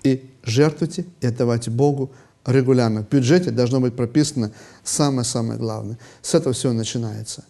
[0.03, 2.11] И жертвуйте, и отдавайте Богу
[2.45, 3.03] регулярно.
[3.03, 4.51] В бюджете должно быть прописано
[4.83, 5.97] самое-самое главное.
[6.21, 7.43] С этого все начинается.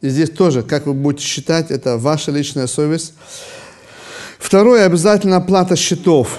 [0.00, 3.14] И здесь тоже, как вы будете считать, это ваша личная совесть.
[4.38, 6.38] Второе, обязательно оплата счетов.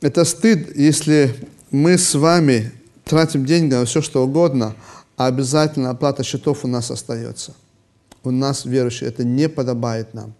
[0.00, 1.34] Это стыд, если
[1.70, 2.72] мы с вами
[3.04, 4.74] тратим деньги на все, что угодно,
[5.16, 7.54] обязательно оплата счетов у нас остается.
[8.22, 10.34] У нас, верующие, это не подобает нам.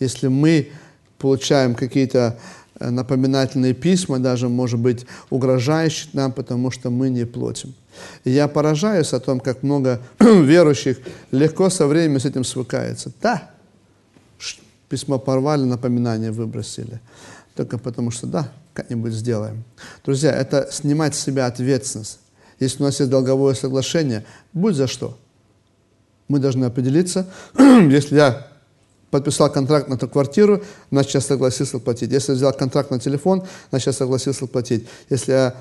[0.00, 0.70] Если мы
[1.18, 2.38] получаем какие-то
[2.78, 7.74] э, напоминательные письма, даже, может быть, угрожающие нам, потому что мы не платим.
[8.24, 10.98] Я поражаюсь о том, как много верующих
[11.30, 13.12] легко со временем с этим свыкается.
[13.20, 13.50] Да,
[14.88, 17.00] письмо порвали, напоминание выбросили.
[17.54, 19.64] Только потому что, да, как-нибудь сделаем.
[20.04, 22.18] Друзья, это снимать с себя ответственность.
[22.60, 25.18] Если у нас есть долговое соглашение, будь за что.
[26.28, 27.26] Мы должны определиться,
[27.58, 28.46] если я
[29.10, 32.12] подписал контракт на эту квартиру, значит, я согласился платить.
[32.12, 34.86] Если я взял контракт на телефон, значит, я согласился платить.
[35.08, 35.56] Если я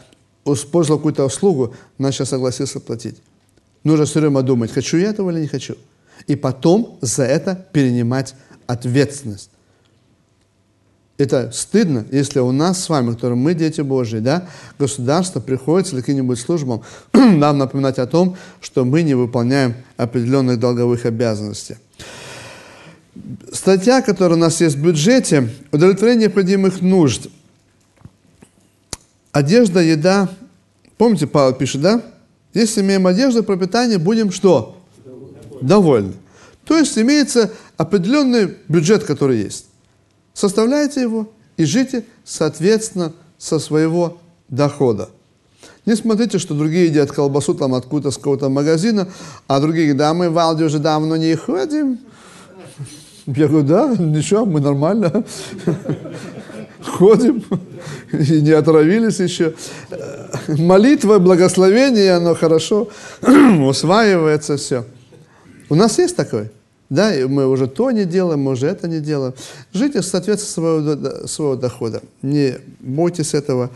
[0.46, 3.16] использовал какую-то услугу, значит, я согласился платить.
[3.84, 5.76] Нужно все время думать, хочу я этого или не хочу.
[6.28, 8.36] И потом за это перенимать
[8.68, 9.50] ответственность.
[11.20, 14.48] Это стыдно, если у нас с вами, которые мы дети Божьи, да,
[14.80, 16.82] государство приходится каким-нибудь службам
[17.14, 21.76] нам напоминать о том, что мы не выполняем определенных долговых обязанностей.
[23.52, 27.28] Статья, которая у нас есть в бюджете, удовлетворение необходимых нужд.
[29.34, 30.30] Одежда, еда.
[30.98, 32.02] Помните, Павел пишет, да?
[32.54, 34.82] Если имеем одежду, пропитание, будем что?
[35.62, 36.14] Довольны.
[36.64, 39.69] То есть имеется определенный бюджет, который есть.
[40.40, 45.10] Составляйте его и живите, соответственно, со своего дохода.
[45.86, 49.10] Не смотрите, что другие едят колбасу там откуда-то с какого-то магазина,
[49.48, 52.00] а другие, да, мы в Алде уже давно не ходим.
[53.26, 55.26] Я говорю, да, ничего, мы нормально
[56.86, 57.44] ходим
[58.14, 59.56] и не отравились еще.
[60.48, 62.88] Молитва, благословение, оно хорошо
[63.68, 64.86] усваивается все.
[65.68, 66.50] У нас есть такое?
[66.90, 69.36] Да, и мы уже то не делаем, мы уже это не делаем.
[69.74, 72.02] Жите в соответствии своего, своего дохода.
[72.24, 73.70] Не бойтесь этого.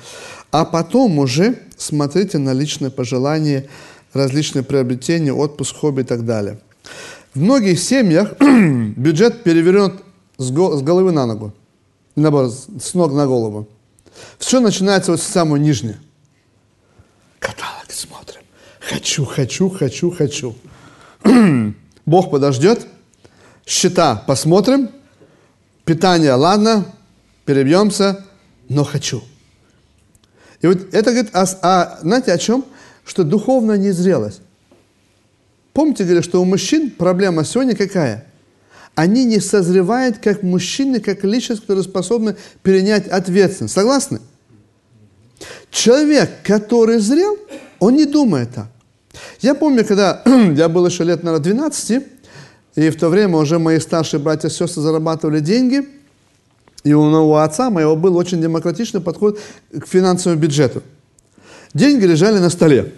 [0.52, 3.67] А потом уже смотрите на личные пожелания,
[4.13, 6.60] различные приобретения, отпуск, хобби и так далее.
[7.36, 10.04] В многих семьях бюджет перевернут
[10.38, 11.54] с головы на ногу.
[12.15, 13.67] Наоборот, с ног на голову.
[14.39, 15.97] Все начинается вот с самого нижнего.
[17.39, 18.41] Каталог смотрим.
[18.80, 20.56] Хочу, хочу, хочу, хочу.
[22.06, 22.88] Бог подождет,
[23.65, 24.89] счета посмотрим,
[25.86, 26.86] питание, ладно,
[27.45, 28.26] перебьемся,
[28.69, 29.23] но хочу.
[30.62, 32.65] И вот это говорит, а, а знаете о чем?
[33.06, 34.41] Что духовная незрелость.
[35.73, 38.26] Помните, говорили, что у мужчин проблема сегодня какая?
[38.95, 43.73] Они не созревают как мужчины, как личность, которые способны перенять ответственность.
[43.73, 44.21] Согласны?
[45.71, 47.38] Человек, который зрел,
[47.80, 48.67] он не думает так.
[49.41, 50.21] Я помню, когда
[50.56, 52.04] я был еще лет, наверное, 12,
[52.75, 55.88] и в то время уже мои старшие братья и сестры зарабатывали деньги,
[56.83, 59.39] и у моего отца моего был очень демократичный подход
[59.71, 60.83] к финансовому бюджету.
[61.73, 62.93] Деньги лежали на столе.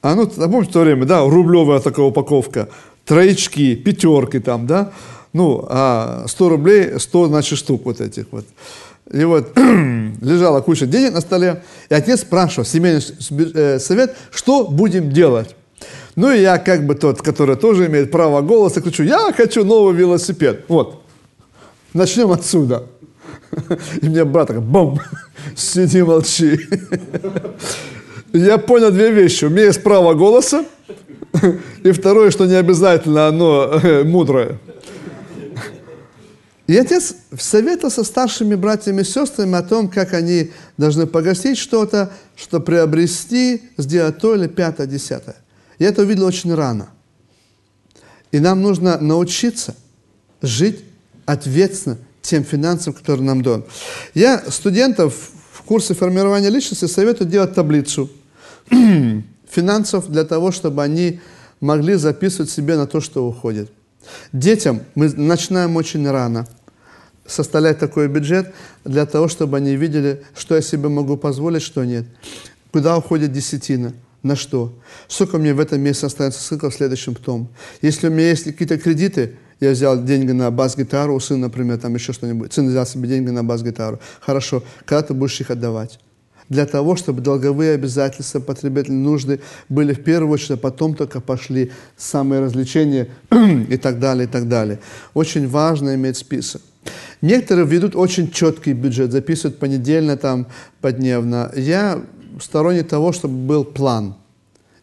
[0.00, 2.68] А ну, помните в то время, да, рублевая такая упаковка,
[3.04, 4.92] троечки, пятерки там, да,
[5.32, 8.46] ну, а 100 рублей, 100, значит, штук вот этих вот.
[9.12, 13.02] И вот лежала куча денег на столе, и отец спрашивал, семейный
[13.54, 15.56] э, совет, что будем делать?
[16.18, 19.94] Ну и я как бы тот, который тоже имеет право голоса, кричу, я хочу новый
[19.94, 20.64] велосипед.
[20.66, 21.04] Вот,
[21.94, 22.86] начнем отсюда.
[24.02, 24.98] И мне брат такой, бом,
[25.56, 26.58] сиди, молчи.
[28.32, 29.44] Я понял две вещи.
[29.44, 30.64] У меня есть право голоса,
[31.84, 34.58] и второе, что не обязательно оно э, мудрое.
[36.66, 42.10] И отец советовал со старшими братьями и сестрами о том, как они должны погостить что-то,
[42.34, 45.36] что приобрести, сделать то или пятое, десятое.
[45.78, 46.88] Я это увидел очень рано.
[48.32, 49.74] И нам нужно научиться
[50.42, 50.84] жить
[51.24, 53.64] ответственно тем финансам, которые нам дан.
[54.14, 58.10] Я студентов в курсе формирования личности советую делать таблицу
[59.48, 61.20] финансов для того, чтобы они
[61.60, 63.70] могли записывать себе на то, что уходит.
[64.32, 66.46] Детям мы начинаем очень рано
[67.26, 72.06] составлять такой бюджет для того, чтобы они видели, что я себе могу позволить, что нет.
[72.72, 74.72] Куда уходит десятина– на что?
[75.06, 77.48] Сколько мне в этом месяце останется, сколько в следующем том?
[77.82, 81.94] Если у меня есть какие-то кредиты, я взял деньги на бас-гитару, у сына, например, там
[81.94, 82.52] еще что-нибудь.
[82.52, 83.98] Сын взял себе деньги на бас-гитару.
[84.20, 85.98] Хорошо, когда ты будешь их отдавать?
[86.48, 91.72] Для того, чтобы долговые обязательства, потребительные нужды были в первую очередь, а потом только пошли
[91.96, 93.08] самые развлечения
[93.68, 94.78] и так далее, и так далее.
[95.12, 96.62] Очень важно иметь список.
[97.20, 100.46] Некоторые ведут очень четкий бюджет, записывают понедельно, там,
[100.80, 101.52] подневно.
[101.54, 102.00] Я
[102.40, 104.14] сторонник того, чтобы был план.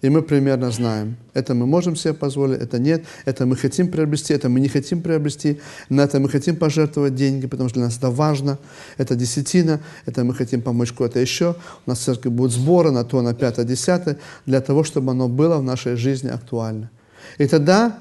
[0.01, 4.33] И мы примерно знаем, это мы можем себе позволить, это нет, это мы хотим приобрести,
[4.35, 7.97] это мы не хотим приобрести, на это мы хотим пожертвовать деньги, потому что для нас
[7.97, 8.59] это важно,
[8.97, 11.55] это десятина, это мы хотим помочь куда-то еще,
[11.87, 15.27] у нас в церкви будут сборы на то, на пятое, десятое, для того, чтобы оно
[15.27, 16.91] было в нашей жизни актуально.
[17.39, 17.99] И тогда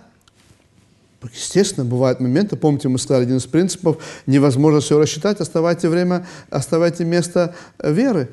[1.33, 3.97] Естественно, бывают моменты, помните, мы сказали, один из принципов,
[4.27, 8.29] невозможно все рассчитать, оставайте время, оставайте место веры.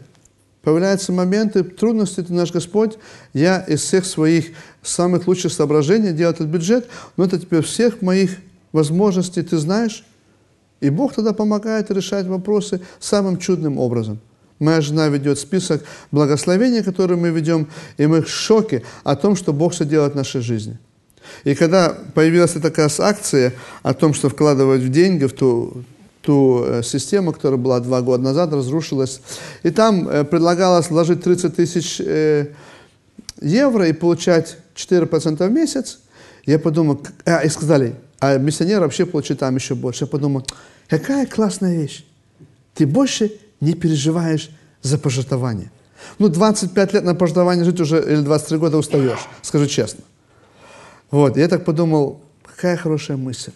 [0.62, 2.98] Появляются моменты, трудности, ты наш Господь,
[3.34, 4.52] я из всех своих
[4.84, 6.88] самых лучших соображений делаю этот бюджет,
[7.18, 8.38] но это теперь всех моих
[8.72, 9.42] возможностей.
[9.42, 10.06] Ты знаешь,
[10.80, 14.20] и Бог тогда помогает решать вопросы самым чудным образом.
[14.60, 19.54] Моя жена ведет список благословений, которые мы ведем, и мы в шоке о том, что
[19.54, 20.78] Бог все делает в нашей жизни–
[21.44, 23.54] и когда появилась такая акция
[23.84, 25.84] о том, что вкладывать в деньги, в ту,
[26.22, 29.22] ту э, систему, которая была два года назад, разрушилась,
[29.64, 32.48] и там э, предлагалось вложить 30 тысяч э,
[33.42, 36.00] евро и получать 4% в месяц,
[36.46, 40.06] я подумал, а, и сказали, а миссионер вообще получит там еще больше.
[40.06, 40.46] Я подумал,
[40.88, 42.06] какая классная вещь.
[42.76, 44.50] Ты больше не переживаешь
[44.82, 45.72] за пожертвование.
[46.20, 50.04] Ну, 25 лет на пожертвование жить уже, или 23 года устаешь, скажу честно.
[51.12, 53.52] Вот, я так подумал, какая хорошая мысль.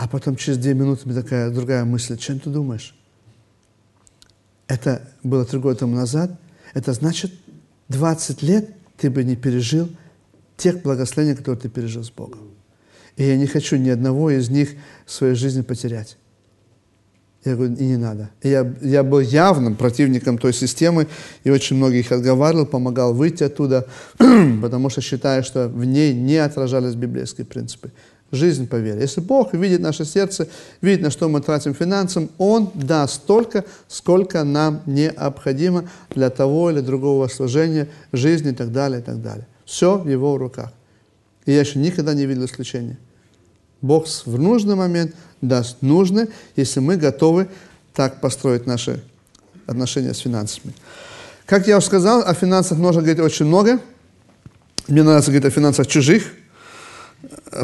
[0.00, 2.96] А потом через две минуты мне такая другая мысль, чем ты думаешь?
[4.66, 6.40] Это было три года тому назад.
[6.72, 7.30] Это значит,
[7.90, 9.90] 20 лет ты бы не пережил
[10.56, 12.48] тех благословений, которые ты пережил с Богом.
[13.18, 14.70] И я не хочу ни одного из них
[15.04, 16.16] в своей жизни потерять.
[17.44, 18.30] Я говорю, и не надо.
[18.40, 21.08] И я, я был явным противником той системы
[21.44, 23.86] и очень многих отговаривал, помогал выйти оттуда,
[24.16, 27.92] потому что считаю, что в ней не отражались библейские принципы.
[28.32, 29.00] Жизнь по вере.
[29.00, 30.46] Если Бог видит наше сердце,
[30.80, 36.80] видит, на что мы тратим финансам, Он даст столько, сколько нам необходимо для того или
[36.80, 39.46] другого служения, жизни и так далее, и так далее.
[39.64, 40.72] Все в Его руках.
[41.44, 42.98] И я еще никогда не видел исключения.
[43.82, 47.48] Бог в нужный момент даст нужное, если мы готовы
[47.94, 49.02] так построить наши
[49.66, 50.74] отношения с финансами.
[51.46, 53.80] Как я уже сказал, о финансах нужно говорить очень много.
[54.86, 56.32] Мне нравится говорить о финансах чужих,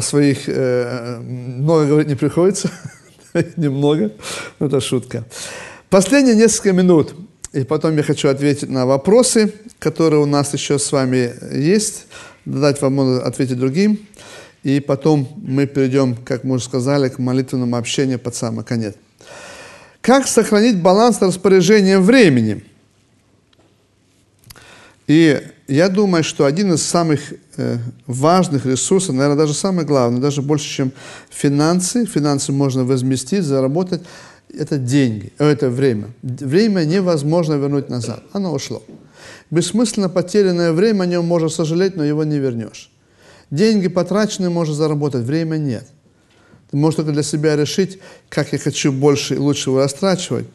[0.01, 2.71] своих э, много говорить не приходится,
[3.57, 4.11] немного,
[4.59, 5.25] но это шутка.
[5.89, 7.15] Последние несколько минут,
[7.53, 12.07] и потом я хочу ответить на вопросы, которые у нас еще с вами есть,
[12.45, 13.99] дать вам ответить другим.
[14.63, 18.95] И потом мы перейдем, как мы уже сказали, к молитвенному общению под самый конец.
[20.01, 22.63] Как сохранить баланс распоряжения времени?
[25.07, 27.21] И я думаю, что один из самых
[27.55, 30.91] э, важных ресурсов, наверное, даже самый главный, даже больше, чем
[31.29, 34.01] финансы, финансы можно возместить, заработать,
[34.53, 36.09] это деньги, э, это время.
[36.21, 38.83] Время невозможно вернуть назад, оно ушло.
[39.49, 42.91] Бессмысленно потерянное время, о нем можно сожалеть, но его не вернешь.
[43.49, 45.87] Деньги потраченные можно заработать, время нет.
[46.69, 50.47] Ты можешь только для себя решить, как я хочу больше и лучше его растрачивать.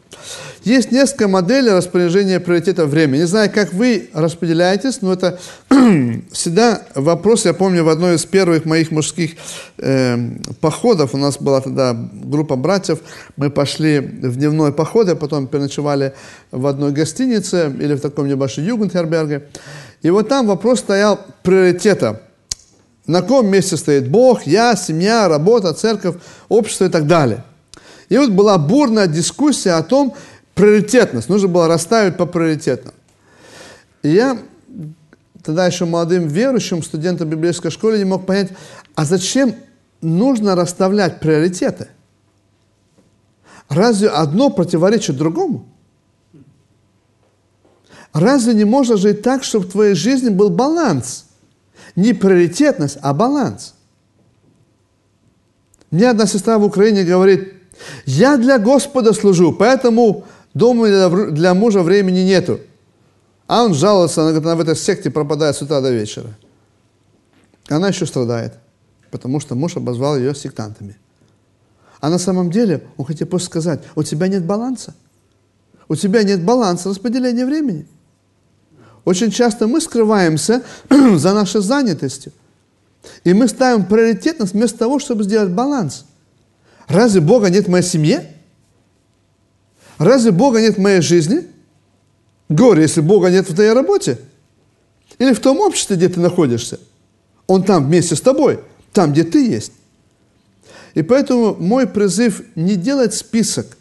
[0.63, 3.19] Есть несколько моделей распоряжения приоритета времени.
[3.19, 5.39] Не знаю, как вы распределяетесь, но это
[6.31, 7.45] всегда вопрос.
[7.45, 9.31] Я помню, в одной из первых моих мужских
[9.77, 10.17] э,
[10.61, 12.99] походов, у нас была тогда группа братьев,
[13.35, 16.13] мы пошли в дневной поход, а потом переночевали
[16.51, 19.47] в одной гостинице или в таком небольшом югенхерберге.
[20.01, 22.21] И вот там вопрос стоял приоритета–
[23.05, 26.15] на каком месте стоит Бог, я, семья, работа, церковь,
[26.47, 27.43] общество и так далее.
[28.09, 30.15] И вот была бурная дискуссия о том,
[30.55, 32.93] приоритетность, нужно было расставить по приоритетам.
[34.01, 34.37] И я
[35.43, 38.51] тогда еще молодым верующим, студентом библейской школы не мог понять,
[38.95, 39.55] а зачем
[40.01, 41.87] нужно расставлять приоритеты?
[43.69, 45.65] Разве одно противоречит другому?
[48.13, 51.25] Разве не можно жить так, чтобы в твоей жизни был баланс–
[51.95, 53.75] не приоритетность, а баланс.
[55.91, 57.53] Мне одна сестра в Украине говорит,
[58.05, 62.59] я для Господа служу, поэтому дома для мужа времени нету.
[63.47, 66.29] А он жалуется, она говорит, она в этой секте пропадает с утра до вечера.
[67.67, 68.55] Она еще страдает,
[69.11, 70.97] потому что муж обозвал ее сектантами.
[71.99, 74.93] А на самом деле он хотел просто сказать, у тебя нет баланса.
[75.87, 77.87] У тебя нет баланса распределения времени.
[79.05, 82.31] Очень часто мы скрываемся за нашей занятостью.
[83.23, 86.05] И мы ставим приоритетность вместо того, чтобы сделать баланс.
[86.87, 88.32] Разве Бога нет в моей семье?
[90.03, 91.47] Разве Бога нет в моей жизни?
[92.49, 94.19] Горе, если Бога нет в твоей работе.
[95.17, 96.79] Или в том обществе, где ты находишься.
[97.47, 98.59] Он там вместе с тобой,
[98.91, 99.71] там, где ты есть.
[100.93, 103.77] И поэтому мой призыв не делать список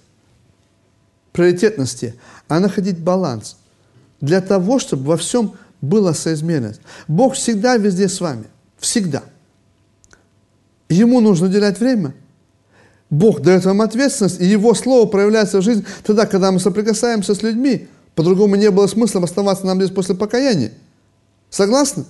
[1.32, 2.14] приоритетности,
[2.48, 3.56] а находить баланс–
[4.22, 6.80] для того, чтобы во всем была соизмеренность.
[7.08, 8.44] Бог всегда везде с вами.
[8.78, 9.24] Всегда.
[10.88, 12.14] Ему нужно уделять время.
[13.12, 17.42] Бог дает вам ответственность, и Его Слово проявляется в жизни тогда, когда мы соприкасаемся с
[17.42, 17.86] людьми.
[18.14, 20.72] По-другому не было смысла оставаться нам здесь после покаяния.
[21.50, 22.06] Согласны?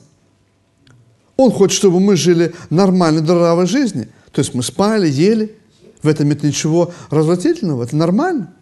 [1.37, 4.11] Он хочет, чтобы мы жили нормальной, здоровой жизнью.
[4.31, 5.57] То есть мы спали, ели.
[6.05, 7.83] В этом нет ничего развратительного.
[7.83, 8.53] Это нормально.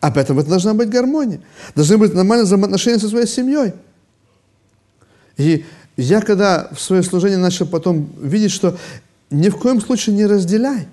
[0.00, 1.42] А поэтому это должна быть гармония.
[1.74, 3.74] Должны быть нормальные взаимоотношения со своей семьей.
[5.36, 5.66] И
[5.98, 8.78] я, когда в свое служение начал потом видеть, что
[9.28, 10.88] ни в коем случае не разделяй.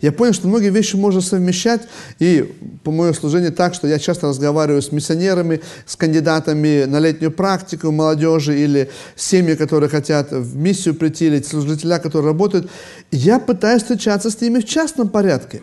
[0.00, 1.82] Я понял, что многие вещи можно совмещать,
[2.18, 2.52] и
[2.82, 7.92] по моему служению так, что я часто разговариваю с миссионерами, с кандидатами на летнюю практику
[7.92, 12.68] молодежи или семьи, которые хотят в миссию прийти, или служителя, которые работают.
[13.12, 15.62] Я пытаюсь встречаться с ними в частном порядке,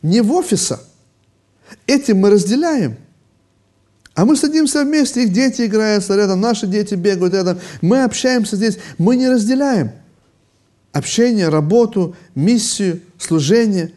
[0.00, 0.78] не в офисе.
[1.86, 2.96] Этим мы разделяем.
[4.14, 7.58] А мы садимся вместе, их дети играют рядом, наши дети бегают рядом.
[7.82, 9.92] Мы общаемся здесь, мы не разделяем–
[10.96, 13.92] общение, работу, миссию, служение.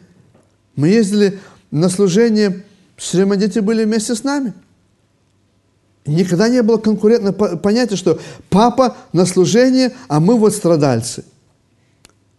[0.76, 1.38] Мы ездили
[1.70, 2.64] на служение,
[2.96, 4.52] все время дети были вместе с нами.
[6.06, 11.24] Никогда не было конкурентного понятия, что папа на служение, а мы вот страдальцы.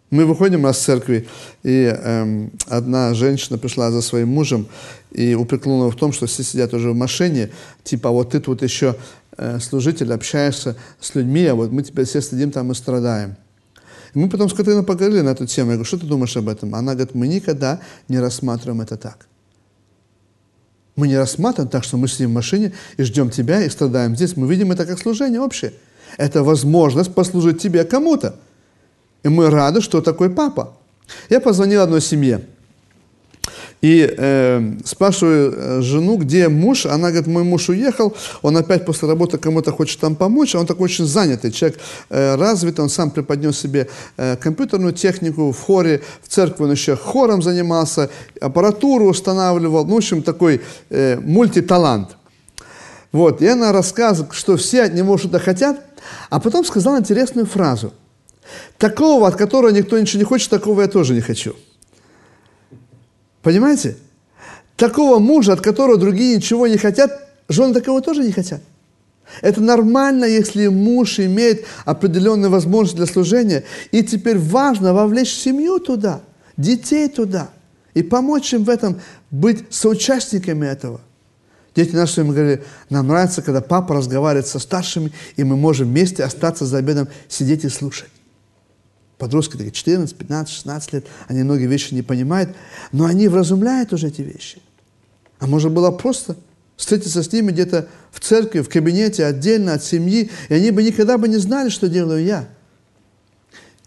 [0.09, 1.28] Мы выходим из церкви,
[1.64, 4.68] и эм, одна женщина пришла за своим мужем
[5.12, 7.49] и упрекнула его в том, что все сидят уже в машине,
[7.84, 8.97] типа, «А вот ты тут еще
[9.38, 13.38] э, служитель, общаешься с людьми, а вот мы теперь все сидим там и страдаем.
[14.14, 15.72] Мы потом с Катриной поговорили на эту тему.
[15.72, 16.76] Я говорю, что ты думаешь об этом?
[16.76, 19.28] Она говорит, мы никогда не рассматриваем это так.
[20.95, 24.36] Мы не рассматриваем так, что мы сидим в машине и ждем тебя и страдаем здесь.
[24.36, 25.74] Мы видим это как служение общее.
[26.18, 28.36] Это возможность послужить тебе кому-то.
[29.24, 30.78] И мы рады, что такой папа.
[31.30, 32.45] Я позвонил одной семье.
[33.82, 36.86] И э, спрашиваю э, жену, где муж.
[36.86, 40.53] Она говорит, мой муж уехал, он опять после работы кому-то хочет там помочь.
[40.53, 41.79] Он такой очень занятый, человек
[42.09, 46.95] э, развитый, он сам преподнес себе э, компьютерную технику в хоре, в церкви он еще
[46.95, 49.86] хором занимался, аппаратуру устанавливал.
[49.86, 50.61] Ну, в общем, такой
[50.91, 52.17] э, мультиталант.
[53.11, 55.82] Вот, и она рассказывает, что все от него что-то хотят,
[56.29, 57.93] а потом сказала интересную фразу.
[58.77, 61.55] Такого, от которого никто ничего не хочет, такого я тоже не хочу.
[63.42, 63.98] Понимаете?
[64.76, 68.62] Такого мужа, от которого другие ничего не хотят, жены такого тоже не хотят.
[69.42, 76.22] Это нормально, если муж имеет определенные возможности для служения, и теперь важно вовлечь семью туда,
[76.58, 77.50] детей туда,
[77.94, 81.00] и помочь им в этом, быть соучастниками этого.
[81.76, 86.24] Дети наши им говорили, нам нравится, когда папа разговаривает со старшими, и мы можем вместе
[86.24, 88.10] остаться за обедом, сидеть и слушать
[89.22, 92.49] подростки такие 14, 15, 16 лет, они многие вещи не понимают,
[92.91, 94.59] но они вразумляют уже эти вещи.
[95.38, 96.36] А можно было просто
[96.76, 101.19] встретиться с ними где-то в церкви, в кабинете, отдельно от семьи, и они бы никогда
[101.19, 102.49] бы не знали, что делаю я.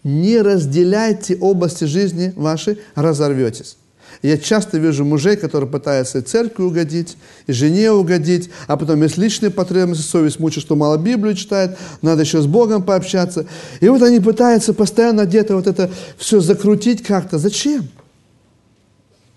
[0.03, 3.75] Не разделяйте области жизни вашей, разорветесь.
[4.21, 9.17] Я часто вижу мужей, которые пытаются и церкви угодить, и жене угодить, а потом есть
[9.17, 13.45] личные потребности, совесть мучает, что мало Библию читает, надо еще с Богом пообщаться.
[13.81, 17.37] И вот они пытаются постоянно где-то вот это все закрутить как-то.
[17.37, 17.87] Зачем?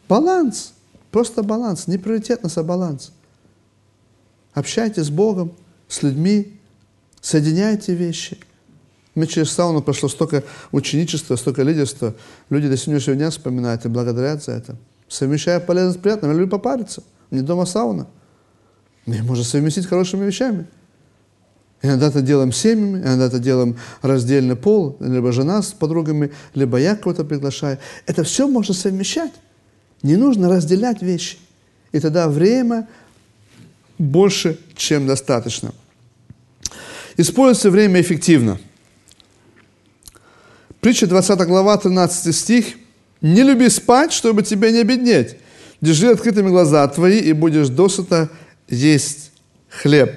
[0.09, 0.72] Баланс.
[1.11, 1.87] Просто баланс.
[1.87, 3.12] Не приоритетность, а баланс.
[4.53, 5.53] Общайтесь с Богом,
[5.89, 6.59] с людьми,
[7.20, 8.39] соединяйте вещи–
[9.19, 12.14] мне через сауну прошло столько ученичества, столько лидерства.
[12.51, 14.77] Люди до сегодняшнего дня вспоминают и благодарят за это.
[15.09, 16.31] Совмещая полезность с приятным.
[16.31, 17.03] Я люблю попариться.
[17.31, 18.07] Не дома сауна.
[19.07, 20.66] Но можно совместить хорошими вещами.
[21.81, 26.97] Иногда это делаем семьями, иногда это делаем раздельный пол, либо жена с подругами, либо я
[26.97, 27.79] кого-то приглашаю.
[28.07, 29.33] Это все можно совмещать.
[30.03, 31.39] Не нужно разделять вещи.
[31.93, 32.89] И тогда время
[33.97, 35.73] больше, чем достаточно.
[37.16, 38.59] Используйте время эффективно.
[40.81, 42.66] Притча 20 глава, 13 стих.
[43.20, 45.37] «Не люби спать, чтобы тебе не обеднеть.
[45.81, 48.29] Держи открытыми глаза твои, и будешь досыта
[48.68, 49.33] есть
[49.68, 50.14] хлеб».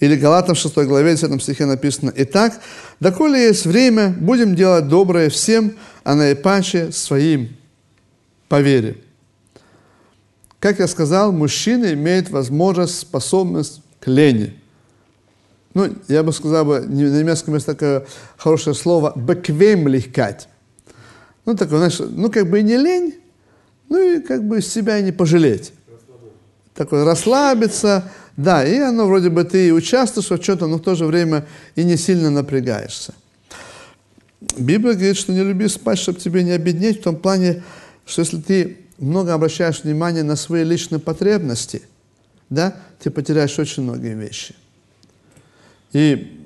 [0.00, 2.60] Или Галатам 6 главе, 10 стихе написано, «Итак,
[2.98, 7.56] доколе есть время, будем делать доброе всем, а наипаче своим
[8.48, 8.98] по вере».
[10.58, 14.58] Как я сказал, мужчина имеет возможность, способность к лени–
[15.76, 18.06] ну, я бы сказал, бы, на немецком есть такое
[18.38, 20.46] хорошее слово «bequemlichkeit».
[21.44, 23.16] Ну, такое, знаешь, ну, как бы и не лень,
[23.90, 25.74] ну, и как бы себя и не пожалеть.
[26.74, 30.94] Такое расслабиться, да, и оно вроде бы ты и участвуешь в чем-то, но в то
[30.94, 33.12] же время и не сильно напрягаешься.
[34.56, 37.62] Библия говорит, что не люби спать, чтобы тебе не обеднеть, в том плане,
[38.06, 41.82] что если ты много обращаешь внимание на свои личные потребности,
[42.48, 44.54] да, ты потеряешь очень многие вещи.
[45.96, 46.42] И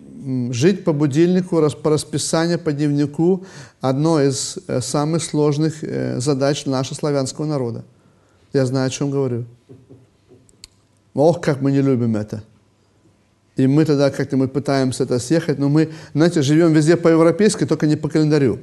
[0.52, 3.44] жить по будильнику, по расписанию, по дневнику–
[3.80, 7.84] одно из э, самых сложных э, задач нашего славянского народа.
[8.52, 9.46] Я знаю, о чем говорю.
[11.14, 12.44] Ох, как мы не любим это.
[13.56, 17.88] И мы тогда как-то мы пытаемся это съехать, но мы, знаете, живем везде по-европейски, только
[17.88, 18.60] не по календарю.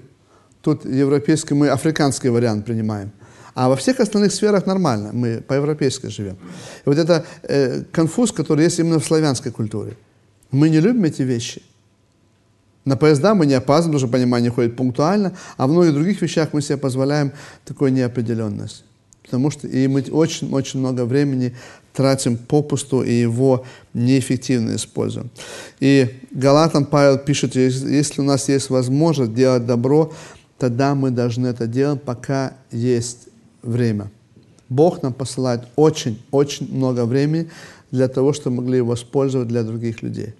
[0.61, 3.11] Тут европейский, мы африканский вариант принимаем.
[3.55, 6.37] А во всех остальных сферах нормально, мы по-европейски живем.
[6.85, 9.97] И вот это э, конфуз, который есть именно в славянской культуре.
[10.51, 11.61] Мы не любим эти вещи.
[12.85, 16.53] На поезда мы не опаздываем, потому что понимание ходит пунктуально, а в многих других вещах
[16.53, 17.33] мы себе позволяем
[17.65, 18.85] такую неопределенность.
[19.23, 21.53] Потому что и мы очень-очень много времени
[21.93, 25.29] тратим попусту и его неэффективно используем.
[25.81, 30.13] И Галатам Павел пишет, если у нас есть возможность делать добро,
[30.57, 33.27] тогда мы должны это делать, пока есть
[33.63, 34.09] время.
[34.69, 37.49] Бог нам посылает очень-очень много времени
[37.91, 40.33] для того, чтобы могли его использовать для других людей.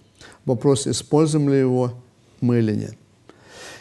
[0.46, 1.94] Вопрос, используем ли его
[2.42, 2.96] мы или нет.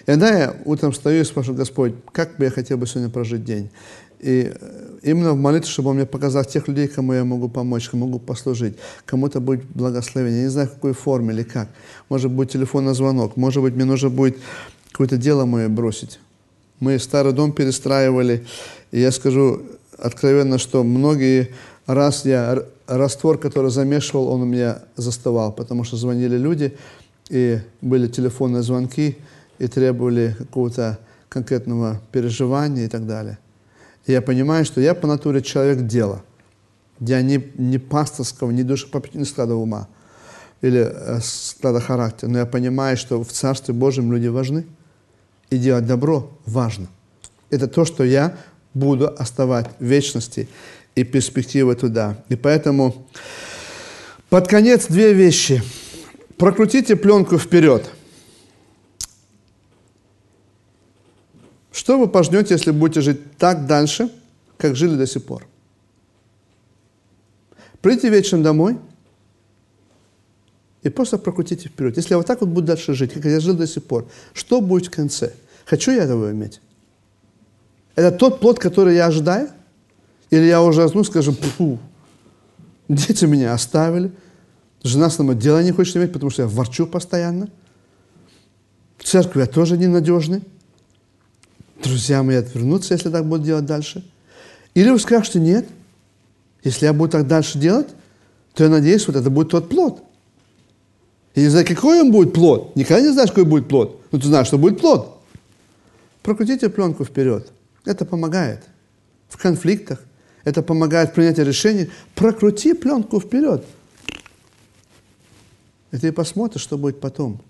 [0.07, 3.71] Иногда я утром встаю и спрашиваю, Господь, как бы я хотел бы сегодня прожить день?
[4.21, 7.89] И э, именно в молитве, чтобы Он мне показал тех людей, кому я могу помочь,
[7.89, 10.39] кому могу послужить, кому-то будет благословение.
[10.39, 11.69] Я не знаю, в какой форме или как.
[12.09, 14.39] Может быть, телефонный звонок, может быть, мне нужно будет
[14.93, 16.21] какое-то дело мое бросить.
[16.79, 18.47] Мы старый дом перестраивали,
[18.93, 19.62] и я скажу
[19.99, 21.51] откровенно, что многие
[21.87, 26.76] раз я раствор, который замешивал, он у меня заставал, потому что звонили люди,
[27.28, 29.18] и были телефонные звонки,
[29.59, 33.39] и требовали какого-то конкретного переживания и так далее.
[34.07, 36.22] И я понимаю, что я по натуре человек дела.
[37.01, 39.89] Я не, не пасторского, не душепопечительного склада ума
[40.62, 44.64] или э, склада характера, но я понимаю, что в Царстве Божьем люди важны,
[45.51, 46.89] и делать добро важно.
[47.51, 48.37] Это то, что я
[48.74, 50.49] буду оставать в вечности
[50.97, 52.24] и перспективы туда.
[52.28, 53.07] И поэтому
[54.28, 55.62] под конец две вещи.
[56.38, 57.88] Прокрутите пленку вперед.
[61.70, 64.11] Что вы пожнете, если будете жить так дальше,
[64.57, 65.47] как жили до сих пор?
[67.82, 68.78] Придите вечером домой
[70.82, 71.97] и просто прокрутите вперед.
[71.97, 74.62] Если я вот так вот буду дальше жить, как я жил до сих пор, что
[74.62, 75.34] будет в конце?
[75.66, 76.61] Хочу я этого иметь?
[77.94, 79.51] Это тот плод, который я ожидаю?
[80.31, 81.79] Или я уже, ну, скажем, фу,
[82.89, 84.11] дети меня оставили,
[84.83, 87.49] жена со мной дела не хочет иметь, потому что я ворчу постоянно.
[88.99, 90.43] В церкви я тоже ненадежный.
[91.83, 94.05] Друзья мои отвернутся, если так буду делать дальше.
[94.74, 95.68] Или вы скажете, нет,
[96.64, 97.89] если я буду так дальше делать,
[98.55, 100.03] то я надеюсь, вот это будет тот плод.
[101.35, 102.74] Я не знаю, какой он будет плод.
[102.74, 104.01] Никогда не знаешь, какой будет плод.
[104.11, 105.20] Но ты знаешь, что будет плод.
[106.22, 107.53] Прокрутите пленку вперед.
[107.85, 108.64] Это помогает.
[109.29, 110.01] В конфликтах,
[110.47, 111.90] это помогает в принятии решений.
[112.14, 113.66] Прокрути пленку вперед.
[115.90, 117.40] И ты посмотришь, что будет потом.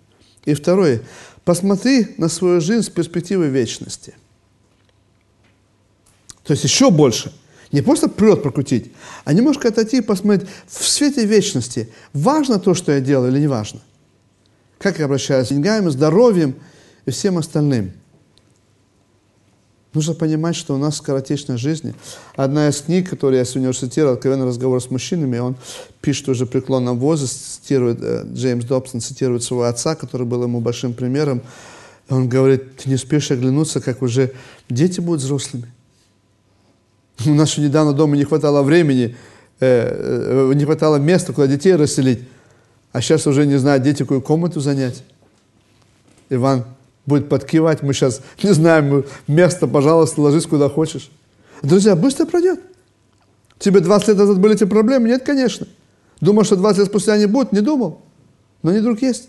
[0.46, 1.02] И второе.
[1.44, 4.14] Посмотри на свою жизнь с перспективы вечности.
[6.42, 7.34] То есть еще больше.
[7.70, 8.92] Не просто вперед прокрутить,
[9.24, 13.48] а немножко отойти и посмотреть в свете вечности, важно то, что я делаю или не
[13.48, 13.80] важно.
[14.78, 16.54] Как я обращаюсь с деньгами, здоровьем
[17.04, 17.92] и всем остальным–
[19.96, 21.94] Нужно понимать, что у нас скоротечная жизнь.
[22.34, 25.56] Одна из книг, которую я сегодня уже цитировал, «Откровенный разговор с мужчинами», он
[26.02, 30.92] пишет уже преклонном возрасте, цитирует, э, Джеймс Добсон цитирует своего отца, который был ему большим
[30.92, 31.40] примером.
[32.10, 34.32] Он говорит, ты не успеешь оглянуться, как уже
[34.68, 35.72] дети будут взрослыми.
[37.24, 39.16] У нас еще недавно дома не хватало времени,
[39.60, 42.20] э, э, не хватало места, куда детей расселить.
[42.92, 45.02] А сейчас уже не знаю, дети какую комнату занять.
[46.28, 46.66] Иван
[47.06, 47.82] будет подкивать.
[47.82, 51.10] Мы сейчас не знаем место, пожалуйста, ложись куда хочешь.
[51.62, 52.60] Друзья, быстро пройдет.
[53.58, 55.08] Тебе 20 лет назад были эти проблемы?
[55.08, 55.66] Нет, конечно.
[56.20, 57.52] Думал, что 20 лет спустя они будут?
[57.52, 58.02] Не думал.
[58.62, 59.28] Но они вдруг есть.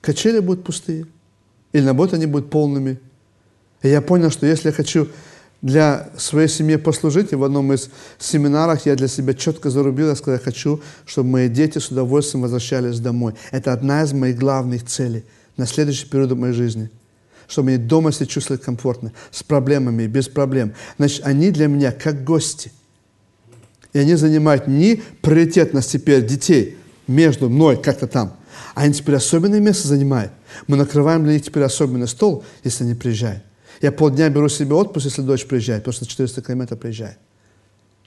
[0.00, 1.06] Качели будут пустые.
[1.72, 2.98] Или наоборот, они будут полными.
[3.82, 5.08] И я понял, что если я хочу
[5.60, 7.88] для своей семьи послужить, и в одном из
[8.18, 12.42] семинаров я для себя четко зарубил, я сказал, я хочу, чтобы мои дети с удовольствием
[12.42, 13.34] возвращались домой.
[13.52, 15.24] Это одна из моих главных целей–
[15.56, 16.90] на следующий период моей жизни.
[17.48, 20.74] Чтобы они дома себя чувствовали комфортно, с проблемами, без проблем.
[20.96, 22.72] Значит, они для меня как гости.
[23.92, 28.36] И они занимают не приоритетность теперь детей между мной как-то там,
[28.74, 30.32] а они теперь особенное место занимают.
[30.66, 33.42] Мы накрываем для них теперь особенный стол, если они приезжают.
[33.82, 37.18] Я полдня беру себе отпуск, если дочь приезжает, просто 400 километров приезжает.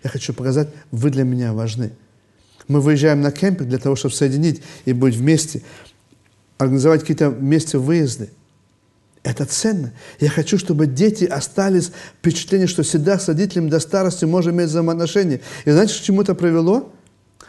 [0.03, 1.91] Я хочу показать, вы для меня важны.
[2.67, 5.61] Мы выезжаем на кемпинг для того, чтобы соединить и быть вместе
[6.57, 8.29] организовать какие-то вместе выезды.
[9.23, 9.91] Это ценно.
[10.19, 15.41] Я хочу, чтобы дети остались впечатление, что всегда с родителями до старости можем иметь взаимоотношения.
[15.65, 16.91] И знаете, к чему это привело?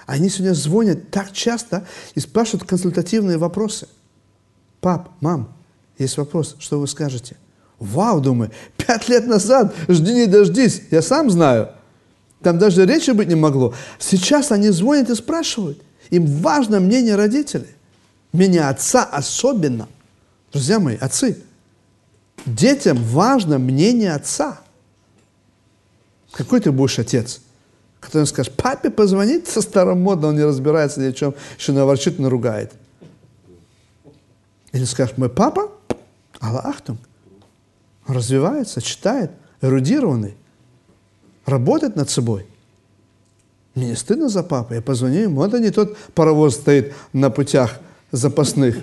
[0.07, 3.89] Они сегодня звонят так часто и спрашивают консультативные вопросы.
[4.81, 5.55] Пап, мам,
[5.99, 7.37] есть вопрос, что вы скажете?
[7.79, 11.71] Вау, думаю, пять лет назад, жди не дождись, я сам знаю.
[12.43, 13.75] Там даже речи быть не могло.
[13.99, 15.83] Сейчас они звонят и спрашивают.
[16.11, 17.76] Им важно мнение родителей.
[18.37, 19.89] Мнение отца особенно.
[20.53, 21.43] Друзья мои, отцы,
[22.45, 24.61] детям важно мнение отца.
[26.33, 27.41] Какой ты будешь отец?
[27.99, 32.75] Который скажет, папе позвонить со старомодно, он не разбирается ни в чем, еще наворчит, наругает.
[34.73, 35.71] Или скажешь, мой папа,
[36.39, 36.99] Аллахтум,
[38.07, 39.31] развивается, читает,
[39.63, 40.35] эрудированный,
[41.47, 42.45] работает над собой.
[43.75, 47.81] Мне не стыдно за папу, я позвоню ему, это не тот паровоз стоит на путях
[48.17, 48.79] запасных.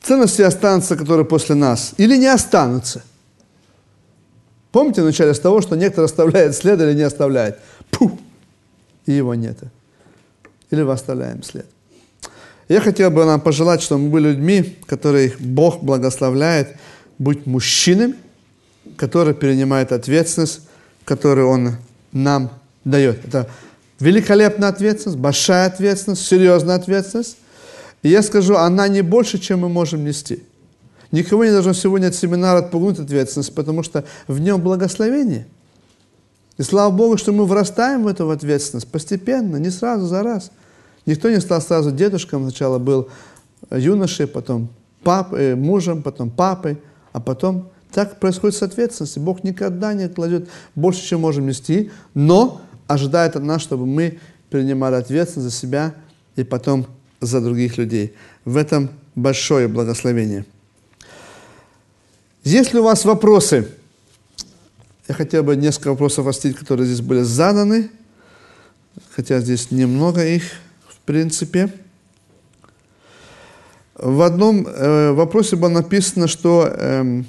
[0.00, 3.02] Ценности останутся, которые после нас, или не останутся.
[4.72, 7.58] Помните вначале с того, что некоторые оставляют след или не оставляют?
[7.90, 8.12] Пух!
[9.06, 9.58] И его нет.
[10.70, 11.66] Или мы оставляем след.
[12.68, 16.76] Я хотел бы нам пожелать, чтобы мы были людьми, которые Бог благословляет,
[17.18, 18.14] быть мужчинами,
[18.96, 20.62] которые перенимают ответственность,
[21.04, 21.76] которую Он
[22.12, 22.50] нам
[22.84, 23.24] дает.
[23.26, 23.48] Это
[24.02, 27.36] великолепная ответственность, большая ответственность, серьезная ответственность.
[28.02, 30.42] И я скажу, она не больше, чем мы можем нести.
[31.12, 35.46] Никого не должно сегодня от семинара отпугнуть ответственность, потому что в нем благословение.
[36.58, 40.50] И слава Богу, что мы вырастаем в эту ответственность постепенно, не сразу, за раз.
[41.06, 43.08] Никто не стал сразу дедушком, сначала был
[43.70, 44.68] юношей, потом
[45.04, 46.78] пап, э, мужем, потом папой,
[47.12, 49.22] а потом так происходит с ответственностью.
[49.22, 52.60] Бог никогда не кладет больше, чем можем нести, но
[52.92, 54.18] ожидает от нас, чтобы мы
[54.50, 55.94] принимали ответственность за себя
[56.36, 56.86] и потом
[57.20, 58.14] за других людей.
[58.44, 60.44] В этом большое благословение.
[62.44, 63.68] Есть ли у вас вопросы?
[65.08, 67.90] Я хотел бы несколько вопросов остыть, которые здесь были заданы,
[69.14, 70.44] хотя здесь немного их
[71.04, 71.70] принципе.
[73.94, 77.22] В одном э, вопросе было написано, что э,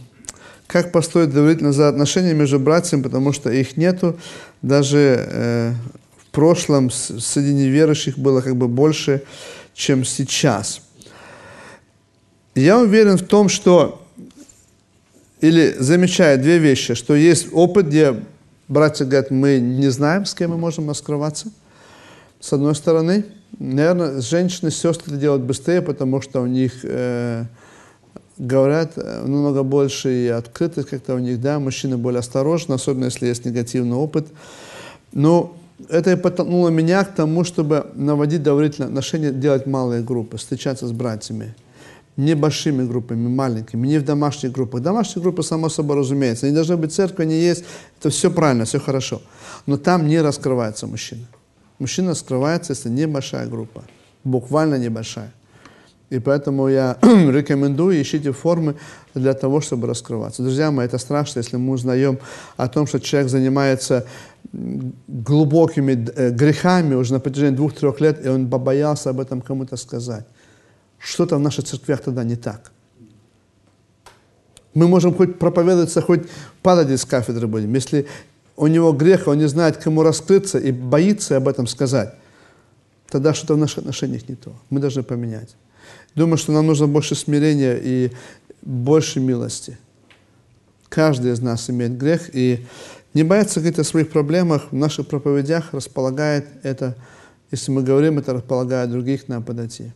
[0.68, 4.18] как построить доверительные отношения между братьями, потому что их нету.
[4.64, 5.74] Даже э,
[6.18, 9.22] в прошлом среди неверующих было как бы больше,
[9.76, 10.82] чем сейчас.
[12.56, 14.02] Я уверен в том, что
[15.40, 18.16] или замечаю две вещи, что есть опыт, где
[18.68, 21.52] братья говорят, мы не знаем, с кем мы можем раскрываться,
[22.40, 23.26] с одной стороны–
[23.60, 27.46] Наверное, женщины, сестры это делают быстрее, потому что у них э,
[28.38, 33.28] говорят э, намного больше и открытость как-то у них, да, мужчины более осторожны, особенно если
[33.28, 34.28] есть негативный опыт.
[35.12, 35.56] Но
[35.90, 40.92] это и подтолкнуло меня к тому, чтобы наводить доверительные отношения, делать малые группы, встречаться с
[40.92, 41.56] братьями.
[42.16, 44.82] Небольшими группами, маленькими, не в домашних группах.
[44.82, 46.46] Домашние группы, само собой разумеется.
[46.46, 47.66] Они должны быть церковь, они есть.
[48.00, 49.22] Это все правильно, все хорошо.
[49.66, 51.26] Но там не раскрывается мужчина.
[51.80, 53.84] Мужчина скрывается, если небольшая группа,
[54.24, 55.34] буквально небольшая.
[56.14, 58.76] И поэтому я рекомендую, ищите формы
[59.16, 60.44] для того, чтобы раскрываться.
[60.44, 62.20] Друзья мои, это страшно, если мы узнаем
[62.56, 64.06] о том, что человек занимается
[65.08, 70.28] глубокими э, грехами уже на протяжении двух-трех лет, и он побоялся об этом кому-то сказать.
[71.00, 72.72] Что-то в наших церквях тогда не так.
[74.76, 76.30] Мы можем хоть проповедоваться, хоть
[76.62, 77.74] падать из кафедры будем.
[77.74, 78.06] Если
[78.56, 82.14] у него грех, он не знает, кому раскрыться и боится об этом сказать,
[83.10, 84.54] тогда что-то в наших отношениях не то.
[84.70, 85.56] Мы должны поменять.
[86.16, 88.12] Думаю, что нам нужно больше смирения и
[88.62, 89.78] больше милости.
[90.90, 92.66] Каждый из нас имеет грех, и
[93.14, 96.96] не бояться говорить о своих проблемах в наших проповедях располагает это,
[97.52, 99.92] если мы говорим, это располагает других нам подойти.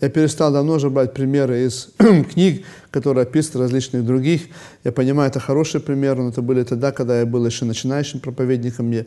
[0.00, 1.88] Я перестал давно уже брать примеры из
[2.32, 4.42] книг, которые описывают различных других.
[4.82, 8.86] Я понимаю, это хорошие примеры, но это были тогда, когда я был еще начинающим проповедником.
[8.86, 9.06] Мне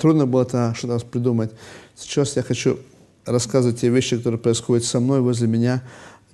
[0.00, 1.50] трудно было это что-то придумать.
[1.96, 2.78] Сейчас я хочу
[3.30, 5.82] рассказывать те вещи, которые происходят со мной, возле меня,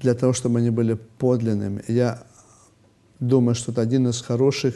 [0.01, 1.83] для того, чтобы они были подлинными.
[1.89, 2.23] Я
[3.21, 4.75] думаю, что это один из хороших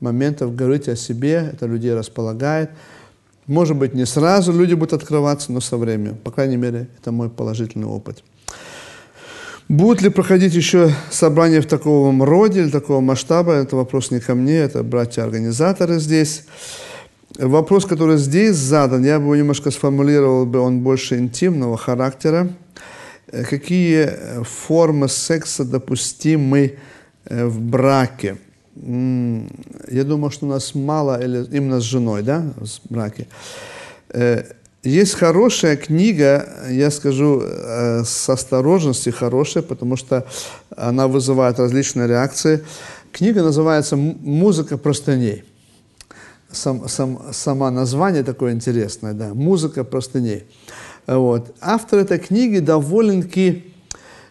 [0.00, 2.70] моментов говорить о себе, это людей располагает.
[3.46, 6.16] Может быть, не сразу люди будут открываться, но со временем.
[6.16, 8.22] По крайней мере, это мой положительный опыт.
[9.68, 14.34] Будут ли проходить еще собрания в таком роде или такого масштаба, это вопрос не ко
[14.34, 16.44] мне, это братья-организаторы здесь.
[17.36, 22.48] Вопрос, который здесь задан, я бы немножко сформулировал бы, он больше интимного характера.
[23.26, 26.78] Э, какие формы секса допустимы
[27.26, 28.38] э, в браке?
[28.76, 33.26] Я думаю, что у нас мало, или именно с женой, да, в браке.
[34.10, 34.44] Э,
[34.84, 40.26] есть хорошая книга, я скажу э, с осторожностью хорошая, потому что
[40.76, 42.64] она вызывает различные реакции.
[43.12, 45.44] Книга называется «Музыка простыней».
[46.50, 50.44] Сам, сам, сама название такое интересное, да, «Музыка простыней».
[51.06, 51.54] Вот.
[51.60, 53.72] Автор этой книги довольно-таки